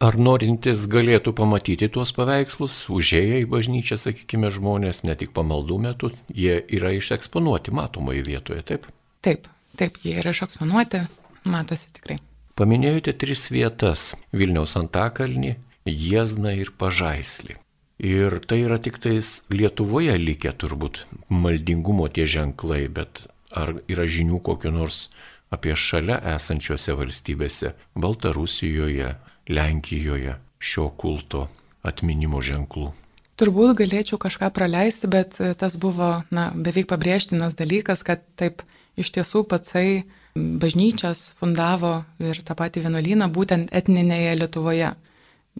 Ar 0.00 0.16
norintis 0.16 0.86
galėtų 0.88 1.34
pamatyti 1.36 1.90
tuos 1.92 2.14
paveikslus, 2.16 2.86
užėję 2.88 3.42
į 3.42 3.46
bažnyčią, 3.52 4.00
sakykime, 4.00 4.48
žmonės, 4.54 5.02
ne 5.04 5.18
tik 5.18 5.36
pamaldų 5.36 5.78
metu, 5.84 6.12
jie 6.32 6.62
yra 6.64 6.94
išeksponuoti 6.96 7.74
matomoje 7.76 8.24
vietoje, 8.24 8.62
taip? 8.62 8.88
Taip, 9.20 9.52
taip, 9.76 10.00
jie 10.00 10.16
yra 10.22 10.32
išeksponuoti, 10.32 11.04
matosi 11.44 11.90
tikrai. 11.92 12.22
Paminėjote 12.56 13.12
tris 13.20 13.50
vietas- 13.50 14.14
Vilniaus 14.38 14.78
Antakalnį, 14.78 15.56
Jiezną 15.88 16.54
ir 16.56 16.72
Pažaislį. 16.78 17.56
Ir 17.98 18.38
tai 18.46 18.60
yra 18.62 18.78
tik 18.78 19.00
tais 19.02 19.40
Lietuvoje 19.50 20.14
likę 20.18 20.52
turbūt 20.54 21.02
maldingumo 21.28 22.06
tie 22.06 22.28
ženklai, 22.30 22.86
bet 22.86 23.26
ar 23.50 23.74
yra 23.90 24.06
žinių 24.06 24.38
kokiu 24.46 24.70
nors 24.70 25.08
apie 25.50 25.74
šalia 25.74 26.20
esančiose 26.36 26.94
valstybėse- 26.94 27.74
Baltarusijoje, 28.02 29.16
Lenkijoje 29.48 30.36
šio 30.60 30.90
kulto 30.94 31.48
atminimo 31.82 32.38
ženklų? 32.44 32.92
Turbūt 33.38 33.74
galėčiau 33.78 34.18
kažką 34.18 34.50
praleisti, 34.54 35.06
bet 35.06 35.38
tas 35.58 35.76
buvo 35.76 36.22
na, 36.30 36.50
beveik 36.54 36.86
pabrėžtinas 36.90 37.54
dalykas, 37.54 38.02
kad 38.02 38.22
taip 38.36 38.62
iš 38.98 39.10
tiesų 39.14 39.44
patsai 39.48 40.04
bažnyčias 40.34 41.34
fundavo 41.38 42.04
ir 42.18 42.42
tą 42.46 42.54
patį 42.58 42.86
vienuolyną 42.86 43.30
būtent 43.32 43.70
etninėje 43.74 44.38
Lietuvoje 44.38 44.94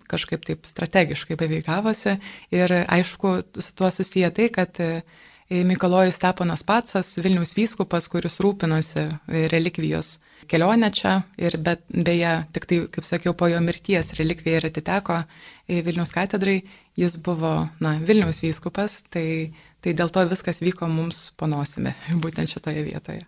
kažkaip 0.09 0.45
taip 0.47 0.69
strategiškai 0.69 1.37
beveikavosi. 1.41 2.19
Ir 2.55 2.75
aišku, 2.85 3.35
su 3.59 3.75
tuo 3.75 3.91
susiję 3.91 4.31
tai, 4.35 4.49
kad 4.55 4.81
e, 4.81 5.03
Mikalojus 5.51 6.21
Steponas 6.21 6.63
Patsas, 6.63 7.17
Vilniaus 7.19 7.57
vyskupas, 7.57 8.09
kuris 8.13 8.41
rūpinosi 8.45 9.07
e, 9.07 9.47
relikvijos 9.53 10.19
kelionę 10.49 10.91
čia 10.95 11.15
ir 11.39 11.59
bet 11.61 11.85
beje, 11.93 12.35
tik 12.55 12.69
tai, 12.69 12.81
kaip 12.93 13.07
sakiau, 13.07 13.35
po 13.37 13.49
jo 13.51 13.61
mirties 13.65 14.15
relikvija 14.19 14.61
ir 14.61 14.69
atiteko 14.71 15.23
Vilniaus 15.69 16.15
katedrai, 16.15 16.61
jis 16.97 17.19
buvo, 17.25 17.55
na, 17.85 17.97
Vilniaus 18.01 18.43
vyskupas, 18.45 19.03
tai, 19.13 19.55
tai 19.85 19.97
dėl 19.99 20.13
to 20.13 20.25
viskas 20.31 20.63
vyko 20.65 20.89
mums 20.91 21.29
panosime, 21.41 21.97
būtent 22.25 22.55
šitoje 22.55 22.87
vietoje. 22.89 23.27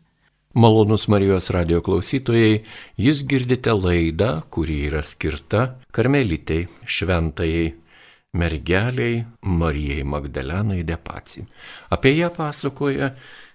Malonus 0.54 1.04
Marijos 1.06 1.46
radio 1.54 1.78
klausytojai, 1.78 2.64
jūs 2.98 3.20
girdite 3.22 3.70
laidą, 3.70 4.40
kuri 4.50 4.80
yra 4.88 4.98
skirta 5.06 5.76
karmelitai, 5.94 6.64
šventajai, 6.90 7.68
mergeliai 8.34 9.20
Marijai 9.46 10.02
Magdalenai 10.02 10.82
Depaci. 10.82 11.46
Apie 11.94 12.16
ją 12.18 12.32
pasakoja 12.34 13.12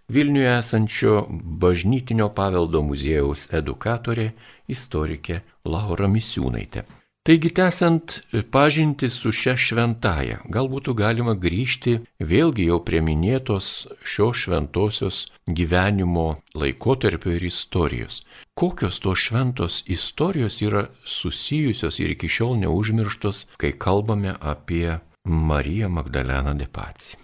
Vilniuje 0.08 0.52
esančio 0.56 1.25
bažnytinio 1.60 2.30
paveldo 2.32 2.80
muziejaus 2.86 3.50
edukatorė, 3.52 4.30
istorikė 4.72 5.42
Laura 5.66 6.08
Misiūnaitė. 6.08 6.86
Taigi, 7.25 7.50
tęsant 7.50 8.20
pažinti 8.51 9.08
su 9.10 9.32
šia 9.34 9.55
šventaja, 9.58 10.44
gal 10.46 10.67
būtų 10.70 10.94
galima 10.94 11.34
grįžti 11.34 11.96
vėlgi 12.22 12.67
jau 12.67 12.77
prie 12.86 13.00
minėtos 13.01 13.70
šio 14.05 14.27
šventosios 14.38 15.24
gyvenimo 15.50 16.27
laikotarpio 16.53 17.34
ir 17.34 17.48
istorijos. 17.48 18.20
Kokios 18.53 19.01
tos 19.01 19.24
šventos 19.25 19.82
istorijos 19.89 20.60
yra 20.62 20.84
susijusios 21.01 21.98
ir 21.98 22.13
iki 22.13 22.29
šiol 22.29 22.60
neužmirštos, 22.62 23.48
kai 23.58 23.74
kalbame 23.74 24.36
apie 24.38 25.00
Mariją 25.25 25.89
Magdaleną 25.89 26.53
de 26.60 26.67
Paci. 26.70 27.17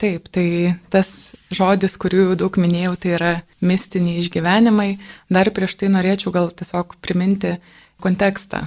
Taip, 0.00 0.30
tai 0.32 0.78
tas 0.88 1.34
žodis, 1.52 1.98
kurių 2.00 2.32
daug 2.38 2.56
minėjau, 2.56 2.94
tai 2.96 3.12
yra 3.18 3.34
mistiniai 3.60 4.22
išgyvenimai. 4.22 4.92
Dar 5.28 5.52
prieš 5.52 5.76
tai 5.82 5.92
norėčiau 5.92 6.32
gal 6.32 6.48
tiesiog 6.54 6.96
priminti 7.04 7.58
kontekstą. 8.00 8.62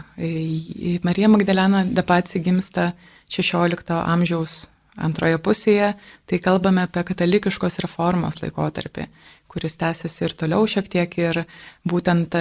Marija 1.03 1.29
Magdalena 1.31 1.85
Depaci 1.85 2.41
gimsta 2.43 2.91
16 3.31 3.95
amžiaus 4.01 4.65
antroje 4.99 5.37
pusėje, 5.39 5.93
tai 6.27 6.39
kalbame 6.43 6.83
apie 6.83 7.03
katalikiškos 7.07 7.79
reformos 7.83 8.41
laikotarpį, 8.41 9.07
kuris 9.51 9.79
tęsiasi 9.79 10.27
ir 10.27 10.35
toliau 10.35 10.67
šiek 10.67 10.89
tiek 10.91 11.17
ir 11.21 11.45
būtent 11.87 12.35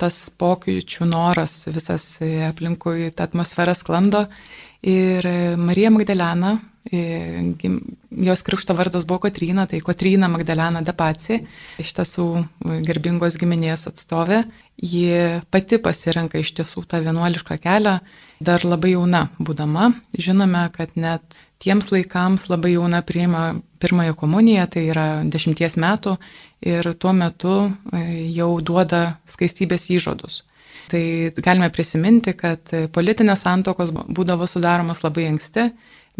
tas 0.00 0.16
pokyčių 0.40 1.06
noras 1.10 1.66
visas 1.68 2.06
aplinkui 2.48 3.10
tą 3.12 3.26
atmosferą 3.28 3.74
sklando. 3.76 4.24
Ir 4.80 5.26
Marija 5.60 5.90
Magdalena, 5.92 6.54
jos 6.90 8.42
krikšto 8.46 8.74
vardas 8.74 9.04
buvo 9.04 9.26
Kotryna, 9.26 9.66
tai 9.68 9.82
Kotryna 9.84 10.30
Magdalena 10.32 10.80
Depaci, 10.80 11.42
iš 11.82 11.92
tiesų 11.98 12.26
garbingos 12.86 13.36
giminės 13.40 13.84
atstovė 13.90 14.44
ji 14.82 15.40
pati 15.50 15.78
pasirenka 15.82 16.40
iš 16.40 16.54
tiesų 16.56 16.84
tą 16.88 17.00
vienuolišką 17.04 17.58
kelią, 17.60 17.98
dar 18.40 18.64
labai 18.64 18.94
jauna 18.94 19.26
būdama. 19.38 19.90
Žinome, 20.16 20.66
kad 20.72 20.94
net 20.96 21.36
tiems 21.60 21.90
laikams 21.92 22.48
labai 22.48 22.74
jauna 22.74 23.02
priima 23.04 23.60
pirmąją 23.80 24.16
komuniją, 24.16 24.66
tai 24.72 24.86
yra 24.88 25.08
dešimties 25.24 25.76
metų, 25.80 26.16
ir 26.64 26.92
tuo 27.00 27.12
metu 27.16 27.54
e, 27.68 28.04
jau 28.36 28.52
duoda 28.60 29.18
skaistybės 29.28 29.90
įžodus. 29.92 30.44
Tai 30.90 31.02
galime 31.38 31.68
prisiminti, 31.70 32.32
kad 32.34 32.72
politinės 32.92 33.44
santokos 33.44 33.92
būdavo 33.92 34.48
sudaromos 34.50 35.04
labai 35.04 35.28
anksti, 35.30 35.68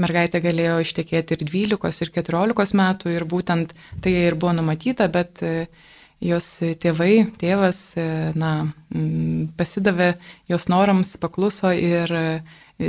mergaitė 0.01 0.41
galėjo 0.45 0.81
ištekėti 0.85 1.37
ir 1.37 1.47
12, 1.47 2.03
ir 2.05 2.13
14 2.17 2.77
metų, 2.81 3.15
ir 3.15 3.27
būtent 3.29 3.75
tai 4.03 4.17
ir 4.27 4.37
buvo 4.41 4.55
numatyta, 4.59 5.09
bet 5.13 5.43
jos 6.21 6.49
tėvai, 6.81 7.31
tėvas, 7.41 7.81
e, 7.97 8.07
na, 8.39 8.53
pasidavė 9.57 10.13
jos 10.53 10.69
norams, 10.73 11.15
pakluso 11.21 11.73
ir 11.73 12.13
e, 12.13 12.27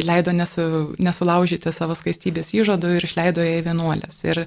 leido 0.03 0.33
nesu, 0.35 0.65
nesulaužyti 0.99 1.71
savo 1.75 1.95
skaistybės 1.97 2.53
įžadų 2.57 2.97
ir 2.97 3.07
išleido 3.07 3.45
ją 3.45 3.61
į 3.61 3.65
vienuolės. 3.69 4.21
Ir 4.27 4.45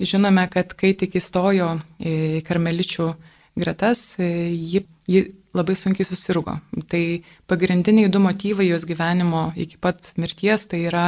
žinome, 0.00 0.44
kad 0.52 0.76
kai 0.78 0.94
tik 0.96 1.16
įstojo 1.20 1.74
į 2.00 2.44
karmeličių 2.46 3.08
gretas, 3.58 4.14
ji, 4.20 4.84
ji 5.10 5.24
labai 5.56 5.74
sunkiai 5.76 6.06
susirgo. 6.06 6.58
Tai 6.88 7.02
pagrindiniai 7.50 8.10
du 8.12 8.20
motyvai 8.22 8.68
jos 8.68 8.86
gyvenimo 8.88 9.48
iki 9.56 9.80
pat 9.80 10.12
mirties 10.20 10.68
tai 10.70 10.84
yra 10.86 11.06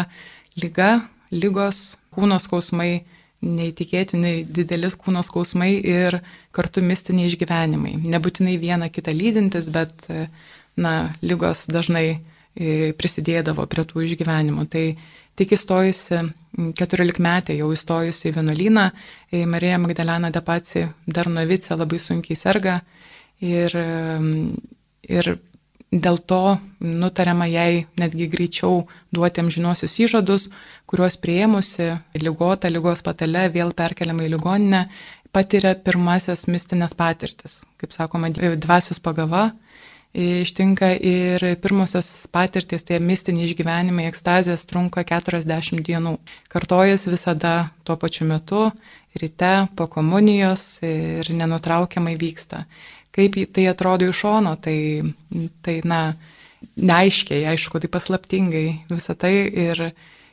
lyga, 0.61 0.91
lygos, 1.33 1.97
kūno 2.15 2.39
skausmai, 2.43 3.05
neįtikėtinai 3.41 4.43
didelis 4.45 4.97
kūno 5.01 5.23
skausmai 5.25 5.73
ir 5.79 6.19
kartu 6.53 6.83
mistiniai 6.85 7.31
išgyvenimai. 7.31 7.95
Nebūtinai 8.13 8.59
viena 8.61 8.91
kitą 8.93 9.15
lydintis, 9.17 9.71
bet 9.73 10.05
na, 10.77 11.15
lygos 11.25 11.65
dažnai 11.73 12.21
prisidėdavo 13.01 13.65
prie 13.71 13.87
tų 13.89 14.05
išgyvenimų. 14.09 14.67
Tai 14.69 14.85
tik 15.39 15.55
įstojusi, 15.57 16.21
14 16.77 17.23
metė 17.23 17.57
jau 17.57 17.71
įstojusi 17.73 18.29
į 18.29 18.35
vienuolyną, 18.41 18.89
Marija 19.49 19.79
Magdalena 19.81 20.33
Depaci 20.35 20.89
dar 21.07 21.31
novice 21.31 21.77
labai 21.79 22.01
sunkiai 22.03 22.37
serga 22.37 22.81
ir, 23.41 23.77
ir 25.09 25.33
dėl 25.91 26.19
to 26.23 26.59
nutariama 26.81 27.49
jai 27.51 27.87
netgi 27.99 28.29
greičiau 28.31 28.85
duoti 29.13 29.43
amžinosius 29.43 29.99
įžadus, 30.07 30.49
kuriuos 30.87 31.19
prieimusi 31.23 31.91
lygota 32.19 32.71
lygos 32.71 33.03
patale 33.03 33.49
vėl 33.51 33.75
perkeliama 33.75 34.27
į 34.27 34.35
ligoninę, 34.37 34.85
patiria 35.35 35.75
pirmasis 35.75 36.47
mistinės 36.51 36.95
patirtis, 36.99 37.61
kaip 37.83 37.95
sakoma, 37.95 38.31
dvasios 38.31 39.03
pagava 39.03 39.51
ištinka 40.15 40.91
ir 40.99 41.43
pirmosios 41.63 42.27
patirtis, 42.35 42.83
tie 42.87 42.99
mistiniai 42.99 43.47
išgyvenimai, 43.47 44.09
ekstazės 44.11 44.67
trunka 44.67 45.05
40 45.07 45.85
dienų. 45.87 46.17
Kartojas 46.51 47.07
visada 47.07 47.71
tuo 47.87 47.95
pačiu 47.97 48.27
metu, 48.27 48.71
ryte, 49.15 49.69
po 49.77 49.87
komunijos 49.87 50.81
ir 50.83 51.31
nenutraukiamai 51.31 52.17
vyksta. 52.19 52.65
Kaip 53.11 53.37
tai 53.55 53.67
atrodo 53.67 54.07
iš 54.07 54.23
šono, 54.23 54.55
tai, 54.63 55.03
tai 55.67 55.81
na, 55.83 56.15
neaiškiai, 56.77 57.45
aišku, 57.51 57.81
tai 57.83 57.91
paslaptingai 57.91 58.67
visą 58.91 59.17
tai 59.19 59.33
ir 59.49 59.91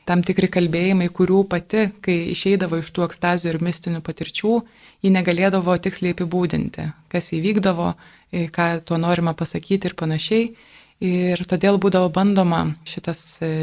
tam 0.07 0.22
tikri 0.24 0.48
kalbėjimai, 0.51 1.10
kurių 1.12 1.41
pati, 1.51 1.88
kai 2.03 2.17
išeidavo 2.31 2.79
iš 2.79 2.91
tų 2.96 3.07
ekstazių 3.07 3.50
ir 3.51 3.60
mistinių 3.65 4.03
patirčių, 4.05 4.53
ji 5.03 5.12
negalėdavo 5.12 5.75
tiksliai 5.84 6.15
apibūdinti, 6.15 6.86
kas 7.12 7.34
įvykdavo, 7.36 7.91
ką 8.55 8.67
tuo 8.88 9.00
norima 9.01 9.36
pasakyti 9.38 9.91
ir 9.91 9.98
panašiai. 10.00 10.50
Ir 11.03 11.43
todėl 11.46 11.75
būdavo 11.77 12.07
bandoma 12.10 12.63
šitas, 12.88 13.19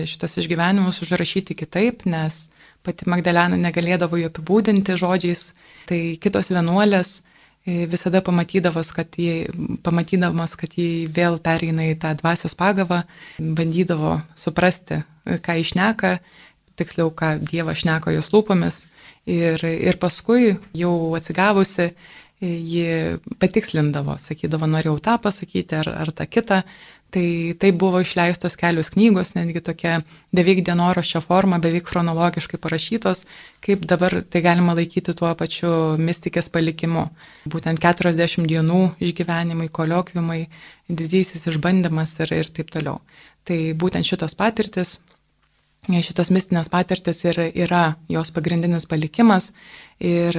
šitas 0.06 0.36
išgyvenimus 0.38 1.00
užrašyti 1.02 1.56
kitaip, 1.58 2.04
nes 2.06 2.44
pati 2.86 3.08
Magdalena 3.10 3.58
negalėdavo 3.58 4.20
jų 4.20 4.28
apibūdinti 4.30 4.94
žodžiais. 5.00 5.48
Tai 5.88 5.98
kitos 6.22 6.52
vienuolės 6.54 7.16
e, 7.18 7.33
visada 7.64 8.20
pamatydavos, 8.24 8.90
kad 8.92 9.16
jie, 9.16 9.48
pamatydamos, 9.84 10.56
kad 10.60 10.76
jie 10.76 11.06
vėl 11.08 11.38
pereina 11.44 11.86
į 11.88 11.98
tą 12.02 12.12
dvasios 12.18 12.56
pagavą, 12.58 13.02
bandydavo 13.38 14.18
suprasti, 14.36 15.00
ką 15.24 15.56
išneka, 15.62 16.18
tiksliau, 16.78 17.12
ką 17.14 17.38
Dievas 17.44 17.80
šneka 17.82 18.12
jos 18.14 18.32
lūpomis. 18.34 18.84
Ir, 19.30 19.62
ir 19.64 19.96
paskui, 19.96 20.58
jau 20.76 20.92
atsigavusi, 21.16 21.94
ji 22.44 23.20
patikslindavo, 23.40 24.18
sakydavo, 24.20 24.68
norėjau 24.68 24.98
tą 25.00 25.16
pasakyti 25.22 25.78
ar, 25.80 25.88
ar 26.04 26.12
tą 26.12 26.26
kitą. 26.28 26.60
Tai 27.14 27.54
tai 27.62 27.70
buvo 27.70 28.00
išleistos 28.02 28.56
kelios 28.58 28.88
knygos, 28.90 29.36
netgi 29.36 29.60
tokia 29.62 30.00
beveik 30.34 30.64
dienoraščio 30.66 31.20
forma, 31.22 31.60
beveik 31.62 31.86
chronologiškai 31.86 32.58
parašytos, 32.58 33.22
kaip 33.62 33.84
dabar 33.90 34.16
tai 34.26 34.42
galima 34.42 34.74
laikyti 34.74 35.14
tuo 35.14 35.30
pačiu 35.38 35.70
mystikės 36.00 36.50
palikimu. 36.50 37.04
Būtent 37.54 37.78
40 37.84 38.50
dienų 38.50 38.80
išgyvenimai, 38.98 39.70
koliokviumai, 39.78 40.40
didysis 40.90 41.46
išbandymas 41.52 42.16
ir, 42.24 42.34
ir 42.42 42.50
taip 42.56 42.74
toliau. 42.74 42.98
Tai 43.46 43.60
būtent 43.78 44.10
šitos 44.10 44.34
patirtis 44.34 44.98
šitos 45.84 46.30
mistinės 46.32 46.70
patirtis 46.72 47.18
ir 47.28 47.38
yra 47.52 47.94
jos 48.08 48.30
pagrindinis 48.32 48.86
palikimas 48.88 49.52
ir 50.00 50.32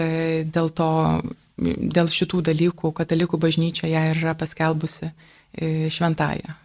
dėl 0.49 0.71
to 0.73 0.91
dėl 1.55 2.11
šitų 2.11 2.41
dalykų 2.49 2.91
katalikų 2.97 3.39
bažnyčia 3.39 3.87
ją 3.87 4.03
yra 4.11 4.35
paskelbusi 4.35 5.07
e, 5.07 5.89
šventąją. 5.89 6.64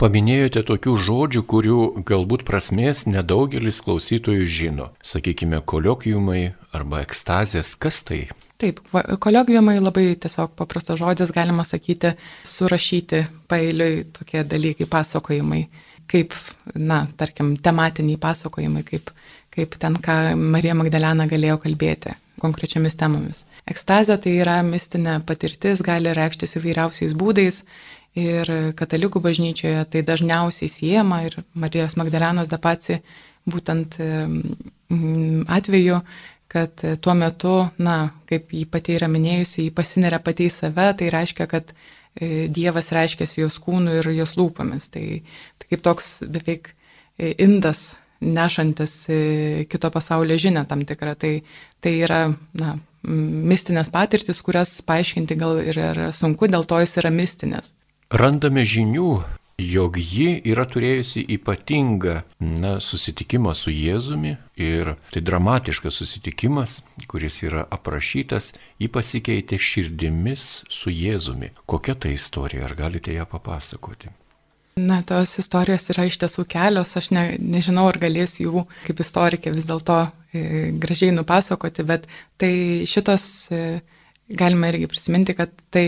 Paminėjote 0.00 0.62
tokių 0.64 0.94
žodžių, 0.96 1.40
kurių 1.44 1.80
galbūt 2.08 2.46
prasmės 2.48 3.02
nedaugelis 3.04 3.82
klausytojų 3.84 4.46
žino. 4.48 4.86
Sakykime, 5.04 5.58
koliokviumai 5.60 6.54
arba 6.72 7.02
ekstazės. 7.04 7.74
Kas 7.76 7.98
tai? 8.08 8.22
Taip, 8.60 8.80
koliokviumai 9.20 9.76
labai 9.76 10.06
tiesiog 10.16 10.54
paprastas 10.56 11.02
žodis, 11.02 11.34
galima 11.36 11.66
sakyti, 11.68 12.14
surašyti 12.48 13.26
pailiui 13.52 14.06
tokie 14.16 14.40
dalykai, 14.40 14.88
pasakojimai, 14.88 15.66
kaip, 16.08 16.32
na, 16.72 17.02
tarkim, 17.20 17.52
tematiniai 17.60 18.16
pasakojimai, 18.24 18.86
kaip, 18.88 19.12
kaip 19.52 19.76
ten, 19.84 20.00
ką 20.00 20.18
Marija 20.40 20.80
Magdalena 20.80 21.28
galėjo 21.28 21.60
kalbėti 21.66 22.16
konkrečiamis 22.40 22.96
temomis. 22.96 23.44
Ekstazė 23.68 24.16
tai 24.24 24.38
yra 24.40 24.60
mistinė 24.64 25.18
patirtis, 25.28 25.84
gali 25.84 26.12
reikštis 26.16 26.56
įvairiausiais 26.56 27.12
būdais 27.12 27.66
ir 28.18 28.50
katalikų 28.78 29.22
bažnyčioje 29.22 29.84
tai 29.92 30.02
dažniausiai 30.06 30.70
siejama 30.70 31.22
ir 31.28 31.36
Marijos 31.54 31.96
Magdalenos 32.00 32.50
Dapaci 32.50 33.00
būtent 33.46 33.96
atveju, 35.48 36.00
kad 36.50 36.82
tuo 37.00 37.14
metu, 37.14 37.54
na, 37.78 38.10
kaip 38.26 38.50
jį 38.50 38.64
pati 38.70 38.96
yra 38.98 39.06
minėjusi, 39.10 39.68
jį 39.68 39.74
pasineria 39.74 40.18
pati 40.18 40.48
į 40.48 40.54
save, 40.54 40.88
tai 40.98 41.10
reiškia, 41.14 41.46
kad 41.46 41.70
e, 41.70 42.48
Dievas 42.50 42.90
reiškiasi 42.90 43.44
jos 43.44 43.60
kūnu 43.62 44.00
ir 44.00 44.10
jos 44.16 44.34
lūpomis. 44.34 44.88
Tai, 44.90 45.04
tai 45.62 45.70
kaip 45.70 45.84
toks 45.86 46.10
beveik 46.26 46.72
e, 46.72 47.36
indas 47.38 47.92
nešantis 48.20 48.94
kito 49.70 49.88
pasaulio 49.94 50.36
žinę 50.36 50.66
tam 50.68 50.82
tikrą. 50.84 51.14
Tai, 51.22 51.36
tai 51.80 51.94
yra 52.02 52.24
na, 52.58 52.74
mistinės 53.06 53.88
patirtis, 53.94 54.42
kurias 54.44 54.74
paaiškinti 54.90 55.38
gal 55.38 55.62
ir 55.62 55.78
yra 55.78 56.10
sunku, 56.12 56.50
dėl 56.50 56.66
to 56.68 56.82
jis 56.82 56.98
yra 57.00 57.14
mistinės. 57.14 57.70
Randame 58.10 58.64
žinių, 58.66 59.10
jog 59.62 59.94
ji 60.02 60.32
yra 60.50 60.64
turėjusi 60.66 61.22
ypatingą 61.36 62.16
na, 62.42 62.72
susitikimą 62.82 63.52
su 63.54 63.70
Jėzumi 63.70 64.32
ir 64.58 64.96
tai 65.14 65.20
dramatiškas 65.22 66.00
susitikimas, 66.00 66.80
kuris 67.06 67.36
yra 67.46 67.62
aprašytas, 67.70 68.50
jį 68.82 68.88
pasikeitė 68.90 69.60
širdimis 69.62 70.46
su 70.66 70.90
Jėzumi. 70.90 71.52
Kokia 71.70 71.94
tai 71.94 72.16
istorija, 72.16 72.64
ar 72.66 72.74
galite 72.74 73.14
ją 73.14 73.28
papasakoti? 73.30 74.10
Na, 74.80 75.04
tos 75.06 75.36
istorijos 75.38 75.86
yra 75.94 76.08
iš 76.10 76.18
tiesų 76.18 76.48
kelios, 76.50 76.96
aš 76.98 77.12
ne, 77.14 77.24
nežinau, 77.38 77.84
ar 77.92 78.00
galėsiu 78.02 78.48
jų 78.48 78.64
kaip 78.88 79.04
istorikė 79.04 79.52
vis 79.54 79.68
dėlto 79.70 80.00
e, 80.34 80.72
gražiai 80.82 81.14
nupasakoti, 81.14 81.86
bet 81.86 82.10
tai 82.42 82.50
šitos 82.90 83.28
e, 83.54 83.62
galima 84.26 84.72
irgi 84.72 84.90
prisiminti, 84.90 85.38
kad 85.38 85.54
tai 85.70 85.86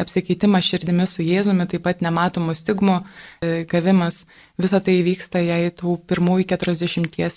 apsikeitimas 0.00 0.66
širdimi 0.68 1.06
su 1.08 1.24
Jėzumi, 1.24 1.66
taip 1.70 1.84
pat 1.86 2.02
nematomų 2.04 2.54
stigmų 2.58 2.98
e, 3.00 3.64
gavimas, 3.70 4.24
visa 4.60 4.80
tai 4.84 4.98
vyksta 5.06 5.42
jai 5.42 5.70
tų 5.76 5.96
pirmųjų 6.10 6.46
40 6.52 7.18
e, 7.20 7.30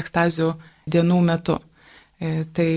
ekstazių 0.00 0.50
dienų 0.90 1.20
metu. 1.24 1.58
E, 2.20 2.44
tai, 2.56 2.70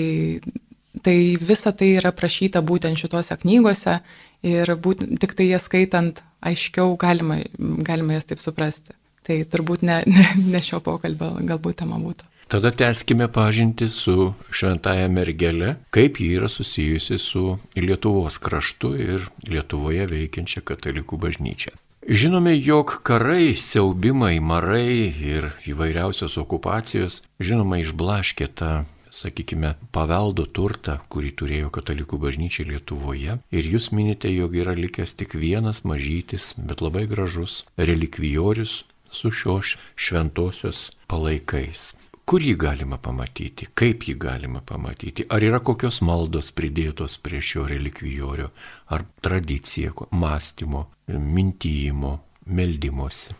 tai 1.04 1.18
visa 1.42 1.74
tai 1.74 1.94
yra 1.98 2.14
prašyta 2.16 2.62
būtent 2.66 3.00
šitose 3.00 3.38
knygose 3.42 4.00
ir 4.46 4.74
būt, 4.76 5.06
tik 5.22 5.36
tai 5.38 5.52
jas 5.52 5.68
skaitant 5.70 6.22
aiškiau 6.46 6.96
galima, 7.00 7.42
galima 7.58 8.18
jas 8.18 8.30
taip 8.30 8.44
suprasti. 8.44 8.96
Tai 9.28 9.42
turbūt 9.52 9.84
ne, 9.84 10.02
ne, 10.14 10.28
ne 10.54 10.64
šio 10.64 10.80
pokalbio 10.84 11.34
galbūt 11.42 11.82
tema 11.84 12.00
būtų. 12.02 12.37
Tada 12.48 12.72
tęskime 12.72 13.28
pažinti 13.28 13.90
su 13.92 14.32
šventaja 14.56 15.10
mergelė, 15.12 15.74
kaip 15.92 16.22
ji 16.24 16.30
yra 16.40 16.48
susijusi 16.48 17.18
su 17.20 17.58
Lietuvos 17.76 18.38
kraštu 18.40 18.94
ir 18.96 19.26
Lietuvoje 19.50 20.06
veikiančia 20.08 20.64
katalikų 20.64 21.20
bažnyčia. 21.26 21.76
Žinome, 22.08 22.54
jog 22.64 23.02
karai, 23.04 23.52
siaubimai, 23.52 24.38
marai 24.40 25.12
ir 25.12 25.50
įvairiausios 25.68 26.38
okupacijos, 26.40 27.20
žinoma, 27.44 27.82
išblaškė 27.84 28.48
tą 28.56 28.72
sakykime, 29.12 29.74
paveldo 29.92 30.48
turtą, 30.48 31.02
kurį 31.12 31.34
turėjo 31.42 31.74
katalikų 31.76 32.22
bažnyčia 32.30 32.64
Lietuvoje. 32.72 33.40
Ir 33.52 33.72
jūs 33.76 33.92
minite, 33.92 34.32
jog 34.32 34.56
yra 34.56 34.72
likęs 34.78 35.18
tik 35.20 35.36
vienas 35.36 35.84
mažytis, 35.84 36.54
bet 36.56 36.80
labai 36.86 37.10
gražus 37.12 37.66
relikvijorius 37.76 38.86
su 39.12 39.32
šios 39.32 39.76
šventosios 40.00 40.92
palaikais. 41.12 41.92
Kur 42.28 42.44
jį 42.44 42.58
galima 42.60 42.98
pamatyti, 43.00 43.70
kaip 43.72 44.04
jį 44.10 44.18
galima 44.20 44.60
pamatyti, 44.60 45.24
ar 45.32 45.44
yra 45.48 45.62
kokios 45.64 46.02
maldos 46.04 46.52
pridėtos 46.52 47.16
prie 47.24 47.40
šio 47.40 47.64
relikvijorio, 47.70 48.50
ar 48.92 49.06
tradicija, 49.24 49.94
mąstymo, 50.12 50.88
mintyjimo, 51.08 52.18
meldymosi. 52.52 53.38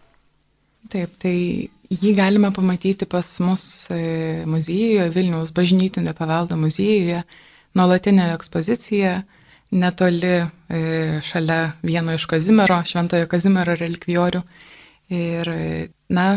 Taip, 0.88 1.18
tai 1.20 1.36
Jį 1.88 2.12
galime 2.18 2.50
pamatyti 2.52 3.06
pas 3.08 3.28
mus 3.40 3.62
e, 3.96 4.44
muziejuje, 4.44 5.06
Vilniaus 5.16 5.54
bažnytinio 5.56 6.12
paveldo 6.18 6.58
muziejuje, 6.60 7.22
nuolatinė 7.80 8.26
ekspozicija, 8.34 9.14
netoli 9.72 10.34
e, 10.36 10.50
šalia 11.24 11.62
vieno 11.88 12.18
iš 12.18 12.26
Kazimiero, 12.28 12.82
Šventojo 12.84 13.30
Kazimiero 13.32 13.78
relikvijorių. 13.80 14.42
Ir, 15.16 15.52
na, 16.12 16.28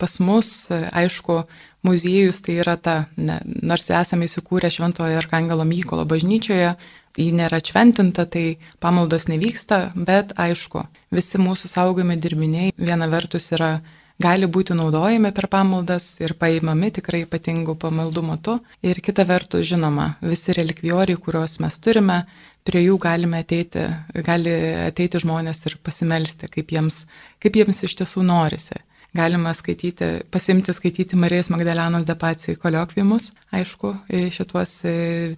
pas 0.00 0.16
mus, 0.24 0.54
aišku, 0.72 1.42
muziejus 1.84 2.42
tai 2.44 2.58
yra 2.64 2.76
ta, 2.80 2.96
ne, 3.16 3.38
nors 3.44 3.90
esame 3.92 4.28
įsikūrę 4.28 4.70
Šventojo 4.72 5.18
Arkangelo 5.20 5.66
Mykolo 5.68 6.06
bažnyčioje, 6.08 6.74
ji 7.18 7.32
nėra 7.34 7.60
šventinta, 7.62 8.26
tai 8.26 8.56
pamaldos 8.82 9.28
nevyksta, 9.30 9.90
bet 9.94 10.34
aišku, 10.40 10.86
visi 11.14 11.38
mūsų 11.38 11.70
saugomi 11.70 12.16
dirbiniai 12.18 12.72
viena 12.78 13.08
vertus 13.10 13.52
yra 13.54 13.76
gali 14.22 14.46
būti 14.46 14.74
naudojami 14.78 15.32
per 15.34 15.48
pamaldas 15.50 16.14
ir 16.22 16.34
paimami 16.38 16.90
tikrai 16.94 17.24
ypatingų 17.24 17.76
pamaldų 17.82 18.22
metu. 18.26 18.56
Ir 18.82 19.00
kita 19.04 19.26
vertus, 19.26 19.66
žinoma, 19.70 20.14
visi 20.22 20.54
relikvioriai, 20.54 21.18
kuriuos 21.18 21.58
mes 21.62 21.78
turime, 21.82 22.22
prie 22.64 22.84
jų 22.86 22.98
galime 23.02 23.42
ateiti, 23.44 23.84
gali 24.26 24.54
ateiti 24.86 25.20
žmonės 25.22 25.64
ir 25.68 25.78
pasimelsti, 25.84 26.50
kaip 26.50 26.72
jiems, 26.72 27.04
kaip 27.42 27.58
jiems 27.60 27.84
iš 27.86 27.98
tiesų 28.00 28.24
norisi. 28.26 28.78
Galima 29.14 29.52
skaityti, 29.54 30.06
pasimti 30.34 30.72
skaityti 30.74 31.16
Marijos 31.16 31.46
Magdalenos 31.52 32.02
depacijai 32.08 32.58
koliokvimus, 32.58 33.28
aišku, 33.54 33.92
šituos 34.34 34.72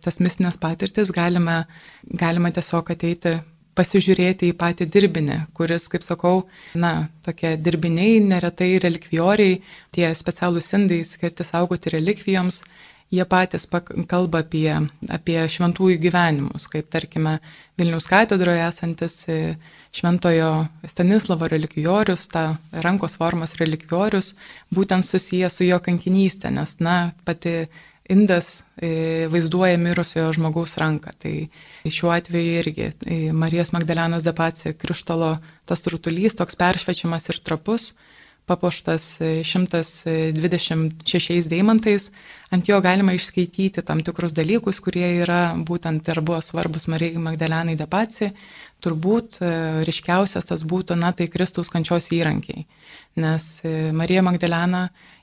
tas 0.01 0.17
mistinės 0.25 0.57
patirtis, 0.63 1.13
galime, 1.13 1.59
galima 2.09 2.49
tiesiog 2.57 2.95
ateiti 2.95 3.35
pasižiūrėti 3.77 4.49
į 4.49 4.57
patį 4.57 4.89
dirbinį, 4.95 5.39
kuris, 5.57 5.91
kaip 5.93 6.05
sakau, 6.07 6.47
na, 6.73 7.11
tokie 7.27 7.53
dirbiniai, 7.61 8.19
neretai 8.25 8.71
relikvioriai, 8.81 9.61
tie 9.93 10.09
specialūs 10.17 10.73
indai 10.79 11.03
skirti 11.05 11.45
saugoti 11.45 11.93
relikvijoms, 11.93 12.63
jie 13.11 13.25
patys 13.29 13.67
kalba 14.11 14.43
apie, 14.43 14.71
apie 15.13 15.39
šventųjų 15.53 15.99
gyvenimus, 16.03 16.67
kaip 16.73 16.89
tarkime 16.93 17.39
Vilnius 17.79 18.09
katedroje 18.11 18.63
esantis 18.67 19.19
e, 19.29 19.57
šventojo 19.95 20.67
Stanislavo 20.89 21.49
relikviorius, 21.53 22.27
ta 22.33 22.47
rankos 22.85 23.19
formos 23.21 23.57
relikviorius, 23.61 24.35
būtent 24.75 25.07
susijęs 25.07 25.61
su 25.61 25.69
jo 25.69 25.79
kankinystė, 25.85 26.51
nes, 26.55 26.79
na, 26.81 26.97
pati 27.29 27.67
indas 28.09 28.65
e, 28.79 29.27
vaizduoja 29.31 29.79
mirusiojo 29.83 30.33
žmogaus 30.37 30.77
ranką. 30.81 31.13
Tai 31.23 31.35
šiuo 31.91 32.13
atveju 32.15 32.59
irgi 32.63 32.91
e, 32.91 33.21
Marijos 33.35 33.73
Magdalenos 33.75 34.27
depacija 34.27 34.77
krištolo 34.79 35.37
tas 35.67 35.87
rutulys, 35.91 36.39
toks 36.39 36.59
peršvečiamas 36.59 37.29
ir 37.33 37.43
trapus, 37.45 37.93
papuoštas 38.47 39.19
126 39.21 41.35
e, 41.35 41.41
deimantais, 41.51 42.11
ant 42.55 42.69
jo 42.69 42.81
galima 42.81 43.13
išskaityti 43.17 43.83
tam 43.87 44.03
tikrus 44.07 44.33
dalykus, 44.37 44.81
kurie 44.83 45.09
yra 45.23 45.55
būtent 45.59 46.09
ir 46.13 46.21
buvo 46.23 46.41
svarbus 46.45 46.87
Marijai 46.93 47.23
Magdalenai 47.23 47.77
depacijai. 47.79 48.33
Turbūt 48.85 49.39
ryškiausias 49.89 50.45
tas 50.47 50.63
būtų, 50.69 50.93
na, 51.01 51.11
tai 51.17 51.27
Kristaus 51.33 51.73
kančios 51.73 52.13
įrankiai. 52.13 52.67
Nes 53.19 53.43
Marija 53.97 54.23
Magdalena, 54.23 54.83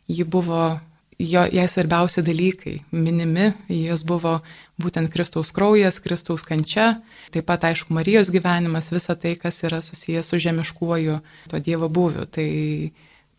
ji 0.10 0.24
buvo 0.26 0.80
jo, 1.20 1.44
jai 1.52 1.68
svarbiausi 1.68 2.24
dalykai 2.26 2.78
minimi, 2.92 3.52
jos 3.70 4.04
buvo 4.08 4.40
būtent 4.82 5.12
Kristaus 5.14 5.54
kraujas, 5.56 6.00
Kristaus 6.04 6.46
kančia, 6.48 6.98
taip 7.34 7.48
pat 7.48 7.68
aišku 7.70 7.94
Marijos 7.94 8.32
gyvenimas, 8.34 8.92
visa 8.94 9.16
tai, 9.16 9.36
kas 9.40 9.64
yra 9.64 9.82
susijęs 9.86 10.30
su 10.30 10.40
žemiškuoju 10.42 11.20
to 11.52 11.62
Dievo 11.64 11.90
būviu. 11.90 12.26
Tai, 12.26 12.48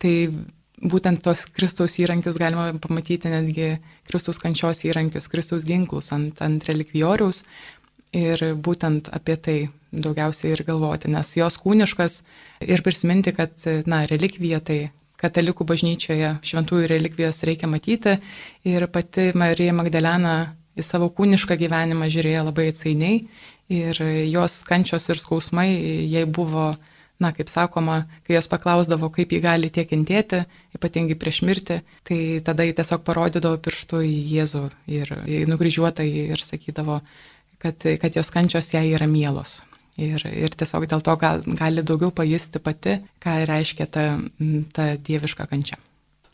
tai 0.01 0.15
būtent 0.81 1.23
tos 1.23 1.45
Kristaus 1.55 1.95
įrankius 2.01 2.39
galima 2.41 2.67
pamatyti 2.81 3.31
netgi 3.31 3.75
Kristaus 4.09 4.41
kančios 4.41 4.83
įrankius, 4.87 5.29
Kristaus 5.31 5.65
ginklus 5.67 6.11
ant, 6.15 6.41
ant 6.43 6.67
relikvioriaus 6.67 7.43
ir 8.15 8.43
būtent 8.55 9.09
apie 9.15 9.35
tai 9.35 9.57
daugiausiai 9.95 10.53
ir 10.53 10.63
galvoti, 10.67 11.09
nes 11.11 11.31
jos 11.37 11.57
kūniškas 11.63 12.19
ir 12.67 12.83
prisiminti, 12.83 13.31
kad, 13.35 13.55
na, 13.87 14.03
relikvija 14.09 14.59
tai 14.63 14.79
katalikų 15.19 15.65
bažnyčioje 15.67 16.35
šventųjų 16.45 16.89
relikvijos 16.91 17.43
reikia 17.47 17.69
matyti 17.71 18.17
ir 18.67 18.87
pati 18.91 19.31
Marija 19.37 19.73
Magdalena 19.75 20.35
į 20.75 20.83
savo 20.83 21.07
kūnišką 21.15 21.55
gyvenimą 21.59 22.09
žiūrėjo 22.11 22.43
labai 22.49 22.67
atsainiai 22.73 23.21
ir 23.71 24.01
jos 24.29 24.59
kančios 24.67 25.07
ir 25.09 25.21
skausmai 25.21 25.69
jai 26.11 26.25
buvo, 26.27 26.73
na, 27.19 27.31
kaip 27.35 27.49
sakoma, 27.51 28.01
kai 28.27 28.35
jos 28.35 28.49
paklausdavo, 28.51 29.09
kaip 29.13 29.31
ji 29.31 29.41
gali 29.43 29.69
tiek 29.73 29.87
kentėti, 29.89 30.43
ypatingai 30.75 31.17
prieš 31.19 31.41
mirtį, 31.47 31.79
tai 32.07 32.19
tada 32.45 32.65
ji 32.67 32.75
tiesiog 32.77 33.05
parodydavo 33.07 33.59
pirštų 33.63 34.01
į 34.07 34.17
Jėzų 34.33 34.65
ir 34.97 35.13
į 35.23 35.45
nukryžiuotą 35.51 36.05
ir 36.05 36.43
sakydavo, 36.43 36.99
kad, 37.63 37.87
kad 38.01 38.19
jos 38.19 38.33
kančios 38.33 38.73
jai 38.73 38.87
yra 38.91 39.07
mielos. 39.07 39.61
Ir, 39.95 40.19
ir 40.27 40.51
tiesiog 40.59 40.89
dėl 40.91 41.03
to 41.05 41.13
gal, 41.15 41.43
gali 41.55 41.83
daugiau 41.87 42.11
pajusti 42.11 42.59
pati, 42.59 42.97
ką 43.23 43.37
reiškia 43.47 43.87
ta, 43.87 44.07
ta 44.75 44.89
dieviška 44.99 45.47
kančia. 45.47 45.79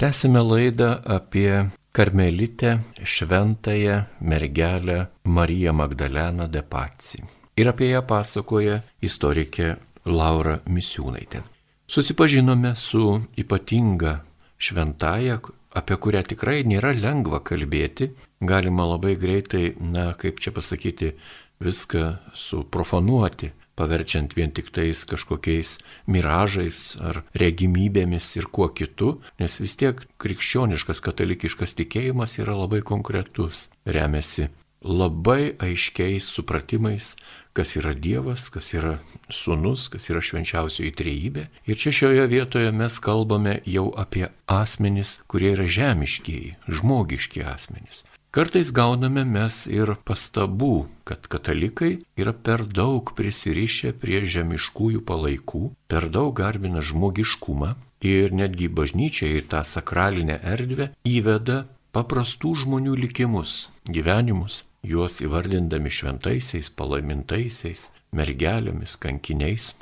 Tęsime 0.01 0.41
laidą 0.41 0.95
apie 1.05 1.69
karmelitę 1.93 2.79
šventąją 3.03 4.03
mergelę 4.21 5.05
Mariją 5.23 5.73
Magdaleną 5.73 6.47
de 6.47 6.63
Paci. 6.63 7.21
Ir 7.57 7.69
apie 7.69 7.91
ją 7.91 8.01
pasakoja 8.01 8.79
istorikė 9.03 9.75
Laura 10.05 10.59
Misiūnaitė. 10.65 11.43
Susipažinome 11.91 12.73
su 12.79 13.19
ypatinga 13.37 14.21
šventaja, 14.61 15.39
apie 15.75 15.97
kurią 16.03 16.21
tikrai 16.33 16.61
nėra 16.67 16.93
lengva 16.95 17.41
kalbėti, 17.43 18.11
galima 18.39 18.85
labai 18.93 19.15
greitai, 19.19 19.73
na, 19.79 20.11
kaip 20.17 20.39
čia 20.39 20.53
pasakyti, 20.55 21.13
viską 21.61 22.05
suprofanuoti, 22.33 23.51
paverčiant 23.77 24.33
vien 24.37 24.51
tik 24.55 24.71
tais 24.75 25.03
kažkokiais 25.09 25.77
miražais 26.11 26.79
ar 27.01 27.21
regimybėmis 27.37 28.31
ir 28.39 28.49
kuo 28.51 28.69
kitu, 28.73 29.19
nes 29.41 29.59
vis 29.61 29.77
tiek 29.79 30.01
krikščioniškas 30.21 31.03
katalikiškas 31.03 31.77
tikėjimas 31.79 32.39
yra 32.41 32.57
labai 32.63 32.81
konkretus, 32.85 33.69
remiasi 33.85 34.49
labai 34.81 35.53
aiškiais 35.61 36.25
supratimais, 36.25 37.15
kas 37.53 37.75
yra 37.77 37.93
Dievas, 37.93 38.49
kas 38.49 38.71
yra 38.73 38.99
Sūnus, 39.29 39.87
kas 39.91 40.09
yra 40.09 40.21
švenčiausioji 40.23 40.93
trejybė. 40.97 41.47
Ir 41.69 41.79
čia 41.79 41.93
šioje 41.95 42.27
vietoje 42.31 42.71
mes 42.75 42.99
kalbame 43.03 43.59
jau 43.65 43.91
apie 43.97 44.29
asmenis, 44.49 45.19
kurie 45.27 45.53
yra 45.55 45.67
žemiškiai, 45.67 46.55
žmogiški 46.69 47.45
asmenys. 47.45 48.03
Kartais 48.31 48.69
gauname 48.71 49.25
mes 49.27 49.65
ir 49.67 49.89
pastabų, 50.07 50.87
kad 51.03 51.27
katalikai 51.27 51.97
yra 52.15 52.31
per 52.31 52.63
daug 52.63 53.11
prisirišę 53.17 53.91
prie 53.99 54.21
žemiškųjų 54.23 55.01
palaikų, 55.03 55.65
per 55.91 56.07
daug 56.07 56.31
garbina 56.39 56.79
žmogiškumą 56.79 57.73
ir 58.07 58.31
netgi 58.31 58.71
bažnyčia 58.71 59.27
į 59.35 59.43
tą 59.51 59.65
sakralinę 59.67 60.39
erdvę 60.47 60.93
įveda 61.03 61.65
paprastų 61.91 62.55
žmonių 62.63 62.95
likimus, 63.03 63.67
gyvenimus, 63.83 64.63
juos 64.83 65.19
įvardindami 65.21 65.91
šventaisiais, 65.93 66.71
palaimintaisiais, 66.75 67.89
mergelėmis, 68.15 68.97
kankiniais. 69.01 69.73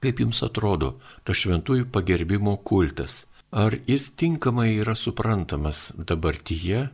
Kaip 0.00 0.22
jums 0.22 0.40
atrodo 0.42 0.94
tas 1.24 1.42
šventųjų 1.42 1.90
pagerbimo 1.92 2.56
kultas? 2.64 3.26
Ar 3.50 3.74
jis 3.86 4.12
tinkamai 4.16 4.72
yra 4.78 4.94
suprantamas 4.96 5.90
dabartyje 5.96 6.88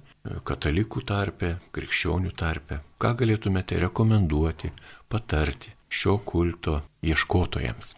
katalikų 0.46 1.02
tarpe, 1.06 1.56
krikščionių 1.74 2.32
tarpe. 2.36 2.80
Ką 2.98 3.12
galėtumėte 3.20 3.78
rekomenduoti, 3.80 4.72
patarti 5.12 5.72
šio 5.88 6.18
kulto 6.24 6.80
ieškotojams? 7.06 7.94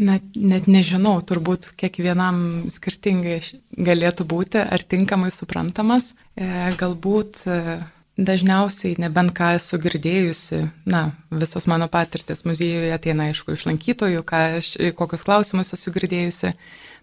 Net, 0.00 0.24
net 0.32 0.68
nežinau, 0.70 1.18
turbūt 1.26 1.74
kiekvienam 1.80 2.70
skirtingai 2.72 3.40
galėtų 3.76 4.24
būti, 4.28 4.62
ar 4.62 4.80
tinkamai 4.80 5.28
suprantamas. 5.34 6.14
E, 6.32 6.70
galbūt 6.80 7.42
e, 7.44 7.58
dažniausiai, 8.18 8.96
nebent 9.00 9.34
ką 9.36 9.54
esu 9.58 9.78
girdėjusi, 9.80 10.62
na, 10.90 11.10
visas 11.30 11.68
mano 11.70 11.88
patirtis 11.92 12.44
muziejuje 12.48 12.94
ateina 12.96 13.30
aišku 13.30 13.54
iš 13.54 13.66
lankytojų, 13.68 14.24
aš, 14.24 14.72
kokius 14.98 15.26
klausimus 15.28 15.74
esu 15.76 15.92
girdėjusi. 15.94 16.54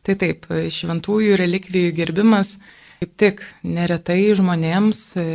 Tai 0.05 0.15
taip, 0.19 0.45
šventųjų 0.71 1.39
relikvijų 1.39 1.95
gerbimas 1.97 2.57
Kaip 2.97 3.11
tik 3.21 3.41
neretai 3.61 4.23
žmonėms, 4.33 5.01
e, 5.21 5.25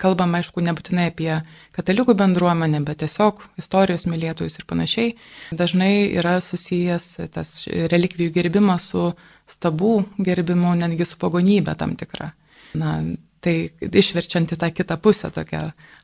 kalbam 0.00 0.32
aišku 0.38 0.62
nebūtinai 0.64 1.10
apie 1.10 1.28
katalikų 1.76 2.14
bendruomenę, 2.16 2.80
bet 2.88 3.02
tiesiog 3.02 3.42
istorijos 3.60 4.06
mylėtojus 4.08 4.56
ir 4.60 4.64
panašiai, 4.70 5.10
dažnai 5.52 5.92
yra 6.16 6.38
susijęs 6.44 7.08
tas 7.36 7.52
relikvijų 7.68 8.32
gerbimas 8.32 8.88
su 8.94 9.10
stabų 9.50 9.92
gerbimu, 10.24 10.72
netgi 10.80 11.04
su 11.08 11.20
pagonybė 11.20 11.76
tam 11.76 11.92
tikra. 12.00 12.32
Na, 12.80 12.96
tai 13.44 13.54
išverčiant 13.84 14.54
į 14.54 14.58
tą 14.60 14.70
kitą 14.72 14.96
pusę 15.04 15.28
tokia, 15.34 15.60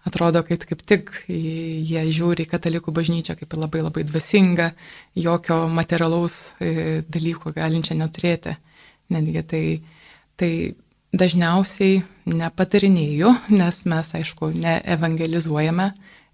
atrodo, 0.06 0.42
kad 0.44 0.64
kaip 0.68 0.82
tik 0.86 1.12
jie 1.28 2.02
žiūri 2.12 2.44
į 2.44 2.50
katalikų 2.50 2.92
bažnyčią 2.96 3.38
kaip 3.40 3.56
labai 3.56 3.84
labai 3.86 4.04
dvasinga, 4.08 4.72
jokio 5.16 5.62
materialaus 5.72 6.40
e, 6.60 7.00
dalyko 7.08 7.54
galinčią 7.56 7.96
neturėti 8.00 8.58
netgi 9.10 9.42
tai, 9.50 9.64
tai 10.38 10.52
dažniausiai 11.16 12.00
nepatarinėju, 12.30 13.34
nes 13.56 13.84
mes, 13.90 14.14
aišku, 14.20 14.52
neevangelizuojame 14.54 15.90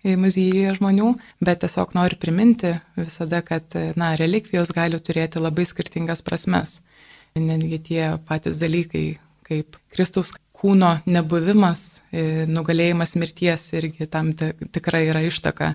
muziejuje 0.07 0.77
žmonių, 0.77 1.15
bet 1.43 1.65
tiesiog 1.65 1.97
noriu 1.97 2.19
priminti 2.21 2.77
visada, 2.99 3.41
kad 3.43 3.75
na, 3.99 4.13
relikvijos 4.21 4.71
gali 4.77 5.01
turėti 5.03 5.43
labai 5.43 5.65
skirtingas 5.67 6.23
prasmes. 6.23 6.81
Netgi 7.37 7.81
tie 7.89 8.03
patys 8.29 8.61
dalykai, 8.61 9.19
kaip 9.49 9.81
Kristaus 9.93 10.31
kūno 10.57 10.97
nebuvimas, 11.07 12.03
e, 12.13 12.45
nugalėjimas 12.49 13.15
mirties 13.21 13.71
irgi 13.77 14.09
tam 14.11 14.33
tikrai 14.35 15.07
yra 15.11 15.23
ištaka 15.27 15.75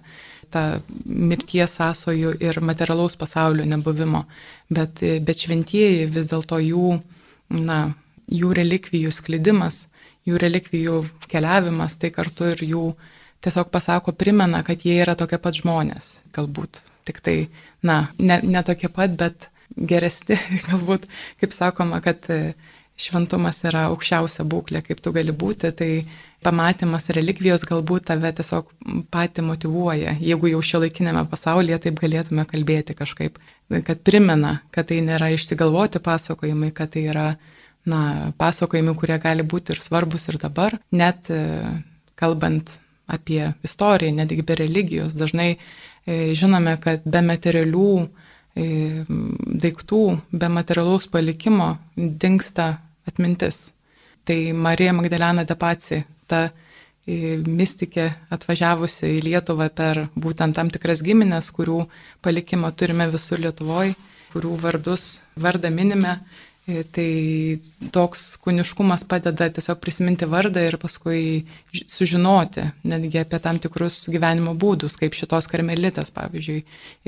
ta 0.52 0.64
mirties 1.06 1.78
sąsojų 1.80 2.36
ir 2.44 2.60
materialaus 2.66 3.16
pasaulio 3.20 3.66
nebuvimo. 3.70 4.26
Bet, 4.70 5.02
e, 5.04 5.20
bet 5.24 5.46
šventieji 5.46 6.10
vis 6.12 6.30
dėlto 6.32 6.60
jų, 6.64 6.98
na, 7.56 7.80
jų 8.32 8.52
relikvijų 8.60 9.14
sklidimas, 9.16 9.86
jų 10.28 10.40
relikvijų 10.42 10.98
keliavimas, 11.32 11.98
tai 12.02 12.12
kartu 12.16 12.52
ir 12.52 12.66
jų 12.74 12.86
tiesiog 13.42 13.72
pasako, 13.74 14.14
primena, 14.14 14.62
kad 14.64 14.84
jie 14.86 15.00
yra 15.02 15.16
tokie 15.18 15.40
pat 15.42 15.58
žmonės, 15.58 16.22
galbūt. 16.36 16.84
Tik 17.08 17.24
tai, 17.26 17.38
na, 17.82 18.12
ne, 18.22 18.38
ne 18.46 18.62
tokie 18.64 18.92
pat, 18.94 19.16
bet 19.18 19.48
geresni, 19.76 20.38
galbūt, 20.70 21.08
kaip 21.42 21.56
sakoma, 21.56 22.04
kad 22.06 22.28
e, 22.30 22.54
šventumas 23.00 23.62
yra 23.68 23.88
aukščiausia 23.90 24.46
būklė, 24.48 24.82
kaip 24.86 25.00
tu 25.02 25.14
gali 25.16 25.34
būti, 25.34 25.72
tai 25.78 25.90
pamatymas 26.46 27.10
relikvijos 27.16 27.64
galbūt 27.70 28.10
tave 28.10 28.32
tiesiog 28.38 28.70
pati 29.14 29.44
motivuoja, 29.46 30.16
jeigu 30.22 30.52
jau 30.52 30.62
šio 30.66 30.84
laikinėme 30.86 31.24
pasaulyje 31.30 31.80
taip 31.86 32.02
galėtume 32.02 32.46
kalbėti 32.50 32.96
kažkaip, 32.98 33.40
kad 33.88 34.04
primena, 34.06 34.60
kad 34.74 34.90
tai 34.92 35.02
nėra 35.06 35.32
išsigalvoti 35.36 36.02
pasakojimai, 36.04 36.72
kad 36.78 36.94
tai 36.96 37.06
yra, 37.14 37.28
na, 37.86 38.02
pasakojimai, 38.42 38.96
kurie 38.98 39.18
gali 39.22 39.46
būti 39.46 39.76
ir 39.76 39.84
svarbus 39.86 40.30
ir 40.30 40.38
dabar, 40.42 40.78
net 40.94 41.30
e, 41.34 41.42
kalbant 42.20 42.78
apie 43.12 43.54
istoriją, 43.66 44.14
netgi 44.16 44.44
be 44.46 44.58
religijos. 44.60 45.16
Dažnai 45.18 45.56
e, 45.56 46.34
žinome, 46.38 46.78
kad 46.84 47.06
be 47.06 47.24
materialių 47.26 47.94
daiktų, 48.56 50.02
be 50.32 50.50
materialaus 50.52 51.08
palikimo 51.08 51.78
dinksta 51.96 52.74
atmintis. 53.08 53.72
Tai 54.28 54.38
Marija 54.54 54.94
Magdalena 54.94 55.46
Depaci, 55.48 56.04
ta 56.28 56.50
mystikė 57.08 58.12
atvažiavusi 58.30 59.10
į 59.18 59.24
Lietuvą 59.26 59.70
per 59.74 60.06
būtent 60.16 60.56
tam 60.56 60.70
tikras 60.70 61.02
giminės, 61.02 61.50
kurių 61.52 61.88
palikimą 62.22 62.72
turime 62.78 63.08
visur 63.10 63.42
Lietuvoje, 63.42 63.96
kurių 64.32 64.56
vardus, 64.62 65.24
vardą 65.36 65.72
minime, 65.74 66.20
tai 66.94 67.60
toks 67.94 68.24
kūniškumas 68.44 69.04
padeda 69.10 69.48
tiesiog 69.54 69.80
prisiminti 69.82 70.28
vardą 70.30 70.64
ir 70.66 70.78
paskui 70.82 71.44
sužinoti 71.72 72.66
netgi 72.88 73.22
apie 73.24 73.40
tam 73.44 73.60
tikrus 73.62 74.04
gyvenimo 74.12 74.54
būdus, 74.58 74.98
kaip 75.00 75.16
šitos 75.18 75.50
karmelitės, 75.52 76.14
pavyzdžiui, 76.16 76.60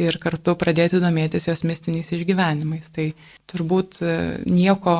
ir 0.06 0.20
kartu 0.24 0.56
pradėti 0.60 1.02
domėtis 1.04 1.50
jos 1.50 1.66
mistiniais 1.68 2.12
išgyvenimais. 2.16 2.92
Tai 2.94 3.10
turbūt 3.52 4.02
e, 4.04 4.18
nieko, 4.50 4.98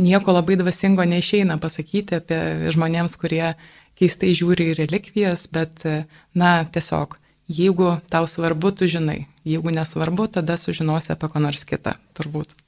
nieko 0.00 0.36
labai 0.36 0.58
dvasingo 0.60 1.06
neišeina 1.06 1.58
pasakyti 1.62 2.20
apie 2.20 2.40
žmonėms, 2.74 3.16
kurie 3.20 3.54
keistai 3.96 4.34
žiūri 4.36 4.72
į 4.72 4.76
relikvijas, 4.82 5.46
bet, 5.52 5.86
e, 5.88 6.04
na, 6.36 6.58
tiesiog, 6.68 7.18
jeigu 7.48 7.96
tau 8.12 8.28
svarbu, 8.28 8.74
tu 8.76 8.90
žinai, 8.90 9.24
jeigu 9.46 9.72
nesvarbu, 9.74 10.28
tada 10.38 10.58
sužinosi 10.60 11.14
apie 11.14 11.32
ko 11.32 11.42
nors 11.42 11.64
kitą, 11.68 11.96
turbūt. 12.18 12.58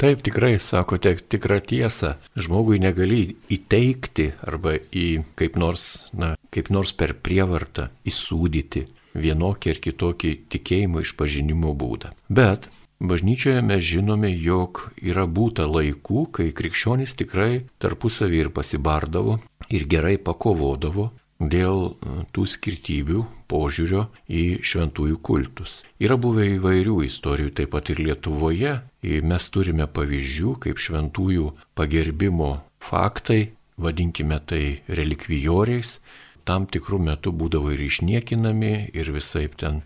Taip, 0.00 0.22
tikrai 0.24 0.54
sakote 0.56 1.10
tikrą 1.28 1.58
tiesą. 1.60 2.14
Žmogui 2.32 2.78
negali 2.80 3.34
įteikti 3.52 4.30
arba 4.48 4.78
į 4.96 5.26
kaip 5.36 5.58
nors, 5.60 6.06
na, 6.16 6.38
kaip 6.48 6.70
nors 6.72 6.94
per 6.96 7.12
prievartą 7.20 7.90
įsūdyti 8.08 8.86
vienokį 9.12 9.74
ar 9.74 9.80
kitokį 9.84 10.30
tikėjimo 10.54 11.02
išpažinimo 11.04 11.74
būdą. 11.76 12.14
Bet 12.32 12.70
bažnyčioje 12.96 13.60
mes 13.60 13.84
žinome, 13.84 14.32
jog 14.32 14.86
yra 15.04 15.26
būta 15.28 15.68
laikų, 15.68 16.24
kai 16.32 16.48
krikščionys 16.56 17.18
tikrai 17.20 17.66
tarpusavį 17.84 18.40
ir 18.46 18.52
pasibardavo 18.56 19.36
ir 19.68 19.84
gerai 19.84 20.16
pakovodavo 20.16 21.10
dėl 21.40 21.90
e, 21.90 22.14
tų 22.36 22.44
skirtybių 22.54 23.24
požiūrio 23.50 24.06
į 24.28 24.60
šventųjų 24.62 25.18
kultus. 25.24 25.80
Yra 26.02 26.18
buvę 26.20 26.46
įvairių 26.56 27.00
istorijų, 27.08 27.54
taip 27.56 27.72
pat 27.74 27.90
ir 27.90 28.02
Lietuvoje. 28.04 28.76
Mes 29.00 29.48
turime 29.48 29.88
pavyzdžių, 29.88 30.54
kaip 30.60 30.80
šventųjų 30.80 31.54
pagerbimo 31.78 32.58
faktai, 32.84 33.54
vadinkime 33.80 34.36
tai 34.44 34.64
relikvijoriais, 34.92 35.98
tam 36.44 36.66
tikrų 36.68 37.00
metų 37.08 37.32
būdavo 37.32 37.72
ir 37.72 37.86
išniekinami, 37.86 38.90
ir 38.92 39.12
visai 39.14 39.48
ten 39.56 39.80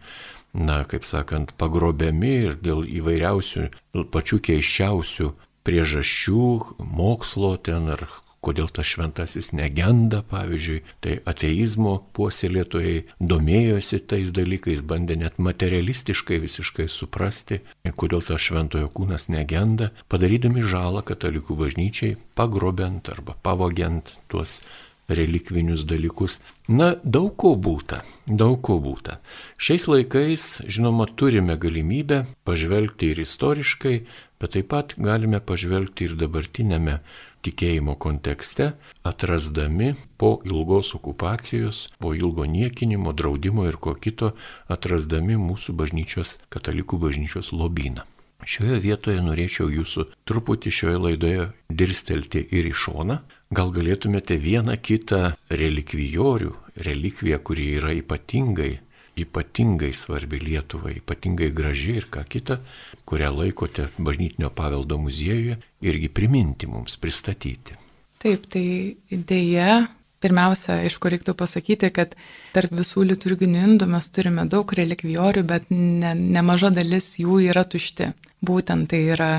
na, 0.55 0.83
kaip 0.89 1.07
sakant, 1.07 1.55
pagrobiami 1.59 2.35
ir 2.49 2.59
dėl 2.63 2.85
įvairiausių, 2.87 3.69
pačių 4.15 4.39
keiščiausių 4.49 5.31
priežasčių, 5.67 6.47
mokslo 6.79 7.55
ten 7.59 7.91
ar 7.95 8.07
kodėl 8.45 8.69
tas 8.73 8.89
šventasis 8.91 9.53
negenda, 9.57 10.23
pavyzdžiui, 10.31 10.81
tai 11.05 11.17
ateizmo 11.31 11.97
puoselėtojai 12.17 13.05
domėjosi 13.33 14.01
tais 14.11 14.33
dalykais, 14.37 14.85
bandė 14.85 15.19
net 15.23 15.41
materialistiškai 15.43 16.41
visiškai 16.45 16.89
suprasti, 16.93 17.63
kodėl 17.97 18.25
tas 18.27 18.43
šventojo 18.45 18.91
kūnas 18.95 19.31
negenda, 19.33 19.91
padarydami 20.13 20.65
žalą 20.69 21.05
katalikų 21.07 21.57
bažnyčiai, 21.65 22.19
pagrobent 22.39 23.09
arba 23.13 23.37
pavogiant 23.45 24.17
tuos 24.29 24.61
relikvinius 25.09 25.85
dalykus. 25.89 26.39
Na, 26.69 26.95
daug 27.05 27.35
ko 27.41 27.55
būta, 27.61 28.03
daug 28.27 28.61
ko 28.65 28.79
būta. 28.83 29.19
Šiais 29.61 29.87
laikais, 29.91 30.47
žinoma, 30.65 31.07
turime 31.07 31.59
galimybę 31.61 32.25
pažvelgti 32.49 33.13
ir 33.13 33.23
istoriškai, 33.25 33.95
bet 34.41 34.57
taip 34.57 34.73
pat 34.73 34.97
galime 34.97 35.41
pažvelgti 35.41 36.09
ir 36.09 36.17
dabartinėme 36.21 37.01
tikėjimo 37.45 37.99
kontekste, 38.01 38.73
atrasdami 39.05 39.93
po 40.17 40.39
ilgos 40.49 40.95
okupacijos, 40.97 41.91
po 42.01 42.15
ilgo 42.17 42.49
niekinimo, 42.49 43.13
draudimo 43.13 43.69
ir 43.69 43.77
ko 43.77 43.95
kito, 43.95 44.33
atrasdami 44.73 45.37
mūsų 45.41 45.77
bažnyčios, 45.77 46.39
katalikų 46.49 47.01
bažnyčios 47.05 47.53
lobyną. 47.53 48.09
Šioje 48.45 48.77
vietoje 48.83 49.23
norėčiau 49.25 49.71
jūsų 49.73 50.09
truputį 50.29 50.73
šioje 50.79 50.99
laidoje 51.01 51.45
dirstelti 51.73 52.43
ir 52.53 52.69
į 52.69 52.75
šoną. 52.77 53.23
Gal 53.55 53.71
galėtumėte 53.75 54.39
vieną 54.41 54.75
kitą 54.83 55.35
relikvijorių, 55.53 56.51
relikviją, 56.87 57.39
kuri 57.45 57.69
yra 57.79 57.93
ypatingai 57.95 58.73
ypatingai 59.17 59.93
svarbi 59.95 60.41
Lietuvai, 60.43 60.99
ypatingai 60.99 61.51
graži 61.55 61.99
ir 62.01 62.09
ką 62.11 62.25
kita, 62.27 62.59
kurią 63.07 63.31
laikote 63.39 63.89
bažnytinio 63.99 64.51
paveldo 64.51 64.99
muziejuje, 64.99 65.59
irgi 65.87 66.11
priminti 66.11 66.67
mums, 66.71 66.97
pristatyti. 66.99 67.79
Taip, 68.23 68.49
tai 68.51 68.65
dėja, 69.11 69.85
pirmiausia, 70.25 70.81
aišku, 70.87 71.11
reiktų 71.13 71.37
pasakyti, 71.39 71.91
kad 71.95 72.17
tarp 72.57 72.75
visų 72.75 73.05
liturginių 73.13 73.67
indų 73.69 73.91
mes 73.95 74.09
turime 74.15 74.47
daug 74.51 74.73
relikvijorių, 74.81 75.45
bet 75.47 75.69
ne, 75.71 76.15
nemaža 76.17 76.73
dalis 76.75 77.13
jų 77.21 77.43
yra 77.51 77.67
tušti. 77.69 78.11
Būtent 78.45 78.91
tai 78.91 79.05
yra 79.15 79.33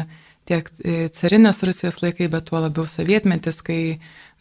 tiek 0.49 0.69
e, 0.79 1.08
carinės 1.13 1.63
Rusijos 1.65 2.01
laikai, 2.03 2.29
bet 2.31 2.49
tuo 2.49 2.62
labiau 2.63 2.88
sovietmetis, 2.89 3.62
kai 3.65 3.79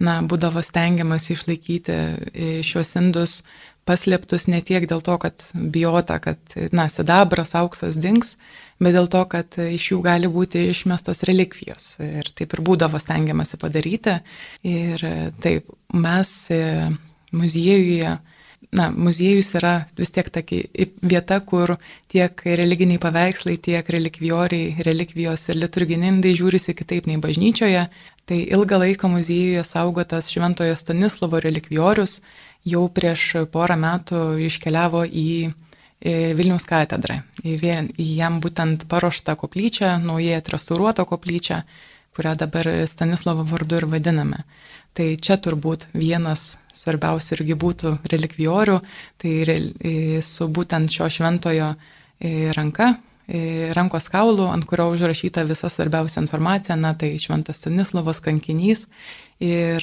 na, 0.03 0.21
būdavo 0.27 0.63
stengiamas 0.65 1.31
išlaikyti 1.33 1.95
e, 1.95 2.51
šios 2.67 2.95
indus 3.01 3.41
paslėptus 3.89 4.47
ne 4.49 4.61
tiek 4.65 4.87
dėl 4.89 5.03
to, 5.05 5.17
kad 5.21 5.45
bijota, 5.55 6.19
kad, 6.23 6.41
na, 6.73 6.87
sidabras, 6.93 7.55
auksas 7.59 7.99
dings, 8.01 8.35
bet 8.81 8.97
dėl 8.97 9.09
to, 9.13 9.23
kad 9.31 9.59
iš 9.61 9.91
jų 9.93 10.01
gali 10.05 10.31
būti 10.31 10.67
išmestos 10.71 11.25
relikvijos. 11.29 11.99
Ir 12.05 12.31
taip 12.37 12.57
ir 12.57 12.65
būdavo 12.65 13.01
stengiamasi 13.01 13.61
padaryti. 13.61 14.19
Ir 14.69 15.05
taip, 15.45 15.69
mes 15.93 16.33
e, 16.53 16.63
muziejuje, 17.37 18.17
na, 18.75 18.89
muziejus 18.91 19.55
yra 19.59 19.75
vis 19.99 20.11
tiek 20.15 20.29
tokia 20.35 20.87
vieta, 21.03 21.39
kur 21.41 21.77
tiek 22.11 22.43
religiniai 22.45 23.01
paveikslai, 23.03 23.57
tiek 23.63 23.89
relikvijoriai, 23.97 24.83
relikvijos 24.87 25.49
ir 25.51 25.61
liturginindai 25.63 26.35
žiūrisi 26.39 26.75
kitaip 26.77 27.07
nei 27.11 27.21
bažnyčioje. 27.23 27.87
Tai 28.25 28.39
ilgą 28.57 28.81
laiką 28.81 29.11
muziejuje 29.13 29.63
saugotas 29.69 30.31
Šventojo 30.33 30.75
Stanislovo 30.81 31.41
relikvijorius 31.45 32.23
jau 32.65 32.87
prieš 32.89 33.27
porą 33.53 33.77
metų 33.81 34.25
iškeliavo 34.49 35.05
į 35.07 35.29
Vilniaus 36.05 36.67
katedrą, 36.69 37.23
į, 37.41 37.55
vien, 37.63 37.87
į 37.97 38.07
jam 38.19 38.37
būtent 38.45 38.83
paruoštą 38.91 39.39
koplyčią, 39.41 39.95
naujai 40.05 40.35
atrestauruotą 40.37 41.07
koplyčią, 41.09 41.63
kurią 42.17 42.35
dabar 42.43 42.69
Stanislovo 42.91 43.47
vardu 43.49 43.79
ir 43.79 43.87
vadiname. 43.89 44.43
Tai 44.95 45.09
čia 45.19 45.35
turbūt 45.43 45.89
vienas 45.91 46.55
svarbiausių 46.71 47.39
irgi 47.39 47.57
būtų 47.59 47.97
relikvijorių, 48.13 48.77
tai 49.19 50.21
su 50.23 50.47
būtent 50.47 50.93
šio 50.95 51.09
šventojo 51.11 51.73
ranka, 52.55 52.93
rankos 53.75 54.07
kaulų, 54.13 54.47
ant 54.53 54.67
kurio 54.71 54.91
užrašyta 54.93 55.43
visa 55.49 55.71
svarbiausia 55.73 56.21
informacija, 56.23 56.77
na 56.79 56.93
tai 56.95 57.17
šventas 57.19 57.63
Stanislavas 57.63 58.21
kankinys. 58.23 58.85
Ir 59.43 59.83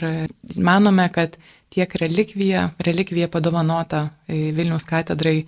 manome, 0.56 1.10
kad 1.12 1.36
tiek 1.72 1.96
relikvija, 2.00 2.70
relikvija 2.80 3.28
padovanota 3.32 4.10
Vilniaus 4.28 4.88
katedrai 4.88 5.42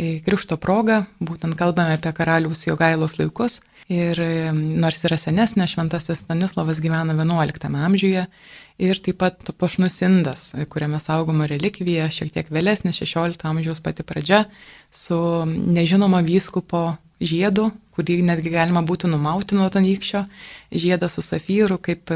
Krikšto 0.00 0.56
proga, 0.56 1.02
būtent 1.20 1.58
kalbame 1.60 1.98
apie 1.98 2.14
karalius 2.16 2.64
Jogailos 2.64 3.18
laikus. 3.20 3.60
Ir 3.90 4.16
nors 4.54 5.02
yra 5.04 5.18
senesnė, 5.18 5.66
šventasis 5.68 6.22
Stanislavas 6.22 6.80
gyvena 6.80 7.12
XI 7.12 7.68
amžiuje 7.84 8.26
ir 8.80 9.00
taip 9.04 9.20
pat 9.20 9.52
pašnus 9.60 10.00
indas, 10.06 10.50
kuriame 10.72 11.00
saugoma 11.02 11.46
relikvija, 11.50 12.08
šiek 12.12 12.32
tiek 12.34 12.48
vėlesnė, 12.52 12.94
XVI 12.96 13.36
amžiaus 13.52 13.82
pati 13.84 14.06
pradžia, 14.06 14.46
su 14.90 15.18
nežinoma 15.46 16.22
vyskupo 16.26 16.96
žiedu, 17.20 17.68
kurį 17.94 18.20
netgi 18.24 18.52
galima 18.54 18.82
būtų 18.86 19.10
numauti 19.12 19.58
nuo 19.58 19.68
tanykščio, 19.72 20.24
žiedą 20.72 21.10
su 21.12 21.24
safyru 21.24 21.76
kaip 21.82 22.12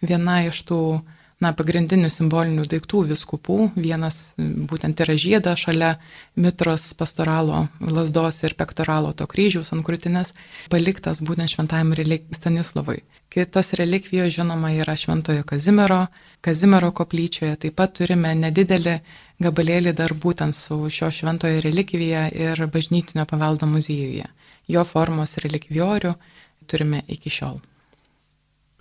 viena 0.00 0.40
iš 0.48 0.64
tų 0.70 0.80
na, 1.44 1.52
pagrindinių 1.54 2.10
simbolinių 2.10 2.64
daiktų 2.70 3.04
viskupų. 3.12 3.58
Vienas 3.78 4.34
būtent 4.38 5.00
yra 5.04 5.14
žiedą 5.18 5.54
šalia 5.58 5.92
mitros 6.36 6.90
pastoralo 6.98 7.66
lasdos 7.80 8.42
ir 8.42 8.56
pektoralo 8.58 9.12
to 9.14 9.26
kryžiaus 9.30 9.72
ant 9.74 9.86
krūtinės, 9.86 10.34
paliktas 10.72 11.22
būtent 11.22 11.54
šventajam 11.54 11.94
Stanislavui. 12.34 13.02
Kitos 13.28 13.74
relikvijos, 13.76 14.32
žinoma, 14.34 14.72
yra 14.72 14.96
Šventojo 14.96 15.44
Kazimiero, 15.44 16.06
Kazimiero 16.40 16.90
koplyčioje. 16.96 17.58
Taip 17.60 17.76
pat 17.76 17.92
turime 18.00 18.32
nedidelį 18.34 18.98
gabalėlį 19.44 19.92
dar 19.94 20.14
būtent 20.16 20.56
su 20.56 20.80
šio 20.88 21.10
šventojo 21.12 21.60
relikvija 21.60 22.28
ir 22.32 22.66
bažnytinio 22.72 23.28
paveldo 23.28 23.68
muziejuje. 23.68 24.26
Jo 24.68 24.84
formos 24.88 25.36
relikviorių 25.44 26.14
turime 26.66 27.04
iki 27.08 27.30
šiol. 27.30 27.60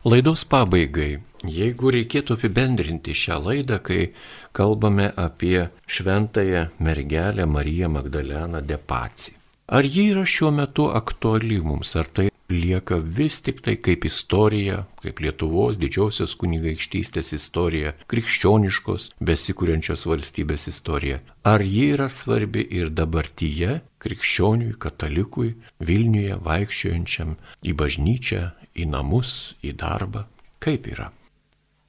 Laidos 0.06 0.44
pabaigai, 0.46 1.18
jeigu 1.42 1.90
reikėtų 1.90 2.36
apibendrinti 2.38 3.16
šią 3.18 3.40
laidą, 3.42 3.80
kai 3.82 4.12
kalbame 4.54 5.08
apie 5.18 5.70
šventąją 5.90 6.68
mergelę 6.80 7.48
Mariją 7.50 7.90
Magdaleną 7.90 8.62
Depaci. 8.62 9.34
Ar 9.68 9.84
ji 9.84 10.12
yra 10.14 10.22
šiuo 10.22 10.52
metu 10.54 10.86
aktuali 10.94 11.58
mums, 11.60 11.96
ar 11.98 12.06
tai 12.06 12.30
lieka 12.50 12.98
vis 12.98 13.40
tik 13.44 13.62
tai 13.62 13.76
kaip 13.82 14.06
istorija, 14.08 14.86
kaip 15.04 15.20
Lietuvos 15.24 15.78
didžiosios 15.80 16.36
kunigaikštystės 16.40 17.34
istorija, 17.36 17.94
krikščioniškos, 18.12 19.10
besikūrenčios 19.20 20.06
valstybės 20.08 20.68
istorija. 20.72 21.20
Ar 21.44 21.64
ji 21.64 21.92
yra 21.96 22.08
svarbi 22.12 22.64
ir 22.64 22.90
dabartyje 22.90 23.82
krikščioniui, 24.04 24.78
katalikui, 24.80 25.56
Vilniuje 25.84 26.40
vaikščiojančiam 26.44 27.36
į 27.64 27.76
bažnyčią, 27.78 28.44
į 28.78 28.88
namus, 28.92 29.56
į 29.64 29.76
darbą? 29.80 30.28
Kaip 30.64 30.88
yra? 30.90 31.12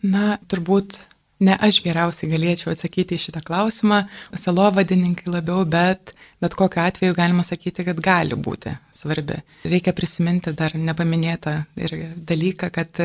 Na, 0.03 0.39
turbūt 0.51 1.01
ne 1.43 1.55
aš 1.55 1.83
geriausiai 1.85 2.31
galėčiau 2.33 2.73
atsakyti 2.75 3.17
į 3.17 3.25
šitą 3.29 3.43
klausimą, 3.47 4.05
salovadininkai 4.35 5.31
labiau, 5.33 5.65
bet 5.67 6.15
bet 6.43 6.55
kokiu 6.59 6.83
atveju 6.85 7.17
galima 7.17 7.45
sakyti, 7.47 7.85
kad 7.87 8.01
gali 8.03 8.39
būti 8.39 8.75
svarbi. 8.95 9.41
Reikia 9.69 9.95
prisiminti 9.97 10.55
dar 10.57 10.75
nepaminėtą 10.79 11.55
ir 11.83 11.97
dalyką, 12.29 12.71
kad 12.75 13.01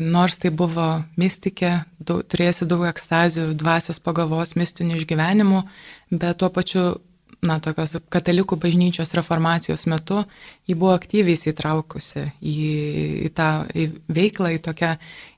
nors 0.00 0.40
tai 0.42 0.50
buvo 0.50 0.88
mystikė, 1.20 1.76
turėjusi 2.04 2.68
daug 2.70 2.86
ekstazių, 2.90 3.50
dvasios 3.58 4.00
pagavos, 4.02 4.56
mistinių 4.58 5.00
išgyvenimų, 5.00 5.64
bet 6.14 6.40
tuo 6.40 6.50
pačiu 6.54 6.86
na, 7.44 7.58
tokios 7.62 7.96
katalikų 8.12 8.58
bažnyčios 8.60 9.12
reformacijos 9.16 9.86
metu, 9.90 10.22
ji 10.68 10.76
buvo 10.78 10.94
aktyviai 10.96 11.36
įsitraukusi 11.36 12.24
į, 12.40 12.54
į 13.28 13.30
tą 13.36 13.50
į 13.74 13.88
veiklą, 14.16 14.54
į 14.56 14.62
tokią 14.64 14.94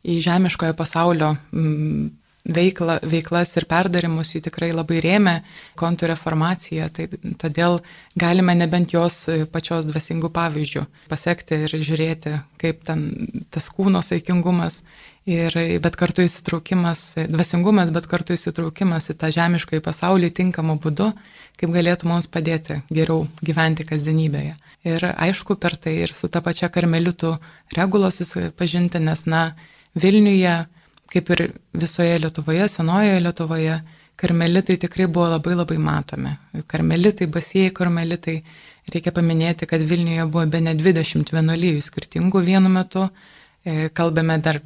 į 0.07 0.21
žemiškojo 0.25 0.77
pasaulio 0.79 1.35
m, 1.53 2.13
veikla, 2.47 2.99
veiklas 3.03 3.57
ir 3.59 3.67
perdarimus 3.69 4.35
jį 4.35 4.43
tikrai 4.47 4.71
labai 4.75 5.01
rėmė 5.03 5.35
kontų 5.79 6.11
reformaciją, 6.13 6.89
tai 6.95 7.09
todėl 7.41 7.81
galime 8.19 8.55
nebent 8.57 8.95
jos 8.95 9.25
pačios 9.53 9.89
dvasingų 9.91 10.31
pavyzdžių 10.35 10.85
pasiekti 11.11 11.61
ir 11.67 11.77
žiūrėti, 11.77 12.37
kaip 12.63 12.85
ten 12.87 13.07
tas 13.51 13.69
kūno 13.73 14.03
saikingumas 14.05 14.83
ir 15.27 15.57
bet 15.83 15.99
kartu 15.99 16.23
įsitraukimas, 16.23 17.17
dvasingumas, 17.33 17.91
bet 17.95 18.07
kartu 18.11 18.37
įsitraukimas 18.37 19.11
į 19.11 19.19
tą 19.19 19.33
žemišką 19.35 19.81
į 19.81 19.85
pasaulį 19.85 20.31
tinkamų 20.39 20.79
būdų, 20.85 21.11
kaip 21.59 21.75
galėtų 21.75 22.09
mums 22.13 22.31
padėti 22.31 22.81
geriau 22.93 23.27
gyventi 23.43 23.87
kasdienybėje. 23.89 24.55
Ir 24.87 25.03
aišku, 25.11 25.57
per 25.59 25.75
tai 25.83 25.97
ir 26.05 26.13
su 26.15 26.31
ta 26.31 26.39
pačia 26.45 26.71
karmelitų 26.71 27.33
regula 27.75 28.13
susipažinti, 28.15 29.03
nes, 29.03 29.27
na, 29.27 29.49
Vilniuje, 29.97 30.67
kaip 31.13 31.31
ir 31.35 31.43
visoje 31.75 32.19
Lietuvoje, 32.23 32.69
senojoje 32.69 33.21
Lietuvoje, 33.23 33.81
karmelitai 34.17 34.77
tikrai 34.81 35.07
buvo 35.07 35.29
labai 35.35 35.55
labai 35.55 35.77
matomi. 35.79 36.33
Karmelitai, 36.67 37.29
basieji 37.33 37.75
karmelitai, 37.77 38.37
reikia 38.93 39.13
paminėti, 39.13 39.69
kad 39.69 39.83
Vilniuje 39.83 40.27
buvo 40.31 40.47
be 40.51 40.63
ne 40.65 40.75
20 40.79 41.33
vienuolyjų 41.37 41.85
skirtingų 41.85 42.43
vienu 42.47 42.73
metu. 42.73 43.09
E, 43.67 43.89
kalbame 43.95 44.39
dar 44.43 44.61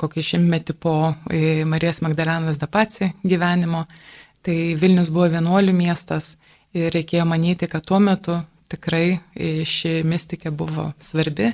kokį 0.00 0.24
šimtmetį 0.30 0.76
po 0.80 0.94
e, 1.30 1.64
Marijos 1.68 2.00
Magdalenos 2.04 2.58
Dapaci 2.62 3.12
gyvenimo. 3.22 3.84
Tai 4.44 4.56
Vilnius 4.80 5.10
buvo 5.12 5.28
vienuolių 5.32 5.72
miestas 5.76 6.34
ir 6.76 6.92
reikėjo 6.94 7.24
manyti, 7.28 7.68
kad 7.70 7.84
tuo 7.86 8.00
metu 8.02 8.40
tikrai 8.72 9.18
e, 9.34 9.64
ši 9.68 10.02
mistikė 10.06 10.52
buvo 10.54 10.90
svarbi. 11.02 11.52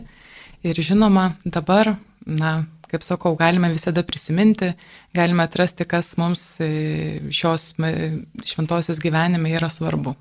Ir 0.67 0.77
žinoma, 0.85 1.31
dabar, 1.45 1.95
na, 2.27 2.61
kaip 2.91 3.03
sakau, 3.07 3.37
galime 3.39 3.71
visada 3.73 4.03
prisiminti, 4.07 4.73
galime 5.15 5.43
atrasti, 5.47 5.85
kas 5.89 6.17
mums 6.21 6.61
e, 6.61 6.63
šios 7.31 7.75
šventosios 8.47 9.01
gyvenime 9.03 9.55
yra 9.57 9.69
svarbu. 9.71 10.15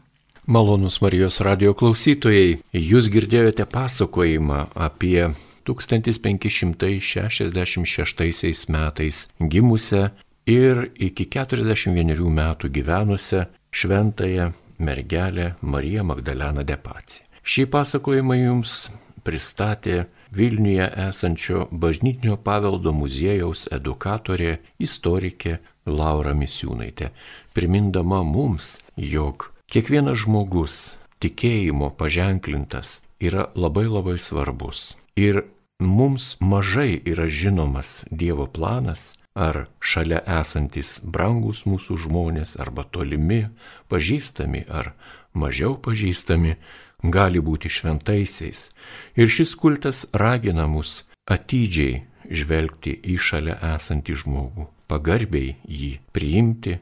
Malonus 0.49 0.97
Marijos 1.03 1.35
radio 1.45 1.75
klausytojai, 1.77 2.57
jūs 2.73 3.05
girdėjote 3.13 3.65
pasakojimą 3.69 4.73
apie 4.73 5.29
1566 5.69 8.65
metais 8.73 9.29
gimusią 9.39 10.09
ir 10.49 10.89
iki 10.97 11.29
41 11.29 11.93
metų 12.39 12.65
gyvenusią 12.73 13.45
šventąją 13.71 14.51
mergelę 14.79 15.53
Mariją 15.61 16.03
Magdaleną 16.03 16.63
Depaci. 16.63 17.21
Šį 17.43 17.65
pasakojimą 17.69 18.33
jums 18.39 18.89
pristatė 19.25 20.05
Vilniuje 20.31 20.85
esančio 21.09 21.67
bažnytinio 21.71 22.37
paveldo 22.45 22.93
muziejaus 22.93 23.65
edukatorė, 23.73 24.59
istorikė 24.77 25.57
Laura 25.89 26.35
Misiūnaitė, 26.37 27.09
primindama 27.57 28.21
mums, 28.23 28.77
jog 28.95 29.49
kiekvienas 29.73 30.21
žmogus 30.25 30.75
tikėjimo 31.23 31.89
paženklintas 31.97 32.99
yra 33.19 33.49
labai 33.55 33.87
labai 33.89 34.19
svarbus. 34.21 34.97
Ir 35.17 35.43
mums 35.81 36.35
mažai 36.39 37.01
yra 37.09 37.25
žinomas 37.27 38.03
Dievo 38.11 38.45
planas, 38.45 39.15
ar 39.33 39.65
šalia 39.79 40.21
esantis 40.39 40.99
brangus 41.03 41.65
mūsų 41.65 41.97
žmonės, 42.05 42.55
arba 42.59 42.85
tolimi, 42.85 43.47
pažįstami 43.89 44.65
ar 44.69 44.93
mažiau 45.33 45.77
pažįstami, 45.79 46.55
gali 47.03 47.41
būti 47.41 47.71
šventaisiais. 47.71 48.69
Ir 49.15 49.27
šis 49.31 49.55
kultas 49.55 50.05
ragina 50.13 50.67
mus 50.67 51.03
atidžiai 51.29 52.03
žvelgti 52.29 52.95
į 53.09 53.17
šalia 53.17 53.57
esantį 53.75 54.15
žmogų, 54.23 54.67
pagarbiai 54.89 55.55
jį 55.65 55.93
priimti, 56.13 56.77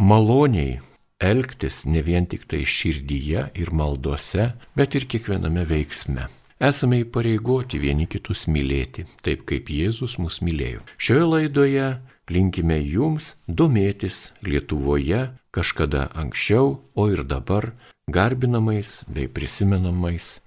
maloniai 0.00 0.80
elgtis 1.20 1.84
ne 1.86 2.02
vien 2.02 2.26
tik 2.26 2.46
tai 2.48 2.64
širdyje 2.64 3.50
ir 3.54 3.72
maldose, 3.76 4.52
bet 4.76 4.96
ir 4.96 5.06
kiekviename 5.08 5.66
veiksme. 5.68 6.28
Esame 6.60 6.98
įpareigoti 7.00 7.78
vieni 7.80 8.04
kitus 8.04 8.44
mylėti, 8.52 9.06
taip 9.24 9.46
kaip 9.48 9.70
Jėzus 9.72 10.18
mus 10.20 10.42
mylėjo. 10.44 10.82
Šioje 11.00 11.28
laidoje 11.28 11.86
linkime 12.30 12.78
jums 12.80 13.34
domėtis 13.46 14.30
Lietuvoje 14.46 15.30
kažkada 15.50 16.08
anksčiau, 16.14 16.78
o 16.94 17.08
ir 17.10 17.24
dabar 17.26 17.72
garbinamais 18.10 19.02
bei 19.10 19.28
prisimenamais 19.28 20.38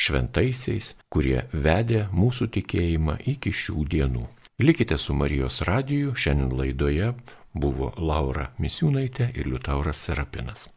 šventaisiais, 0.00 0.94
kurie 1.12 1.44
vedė 1.52 2.06
mūsų 2.12 2.50
tikėjimą 2.56 3.18
iki 3.34 3.52
šių 3.52 3.86
dienų. 3.94 4.26
Likite 4.60 4.98
su 5.00 5.16
Marijos 5.16 5.62
radiju, 5.68 6.12
šiandien 6.16 6.52
laidoje 6.56 7.14
buvo 7.54 7.92
Laura 7.96 8.50
Misiūnaitė 8.60 9.32
ir 9.34 9.48
Liutauras 9.48 10.04
Serapinas. 10.04 10.68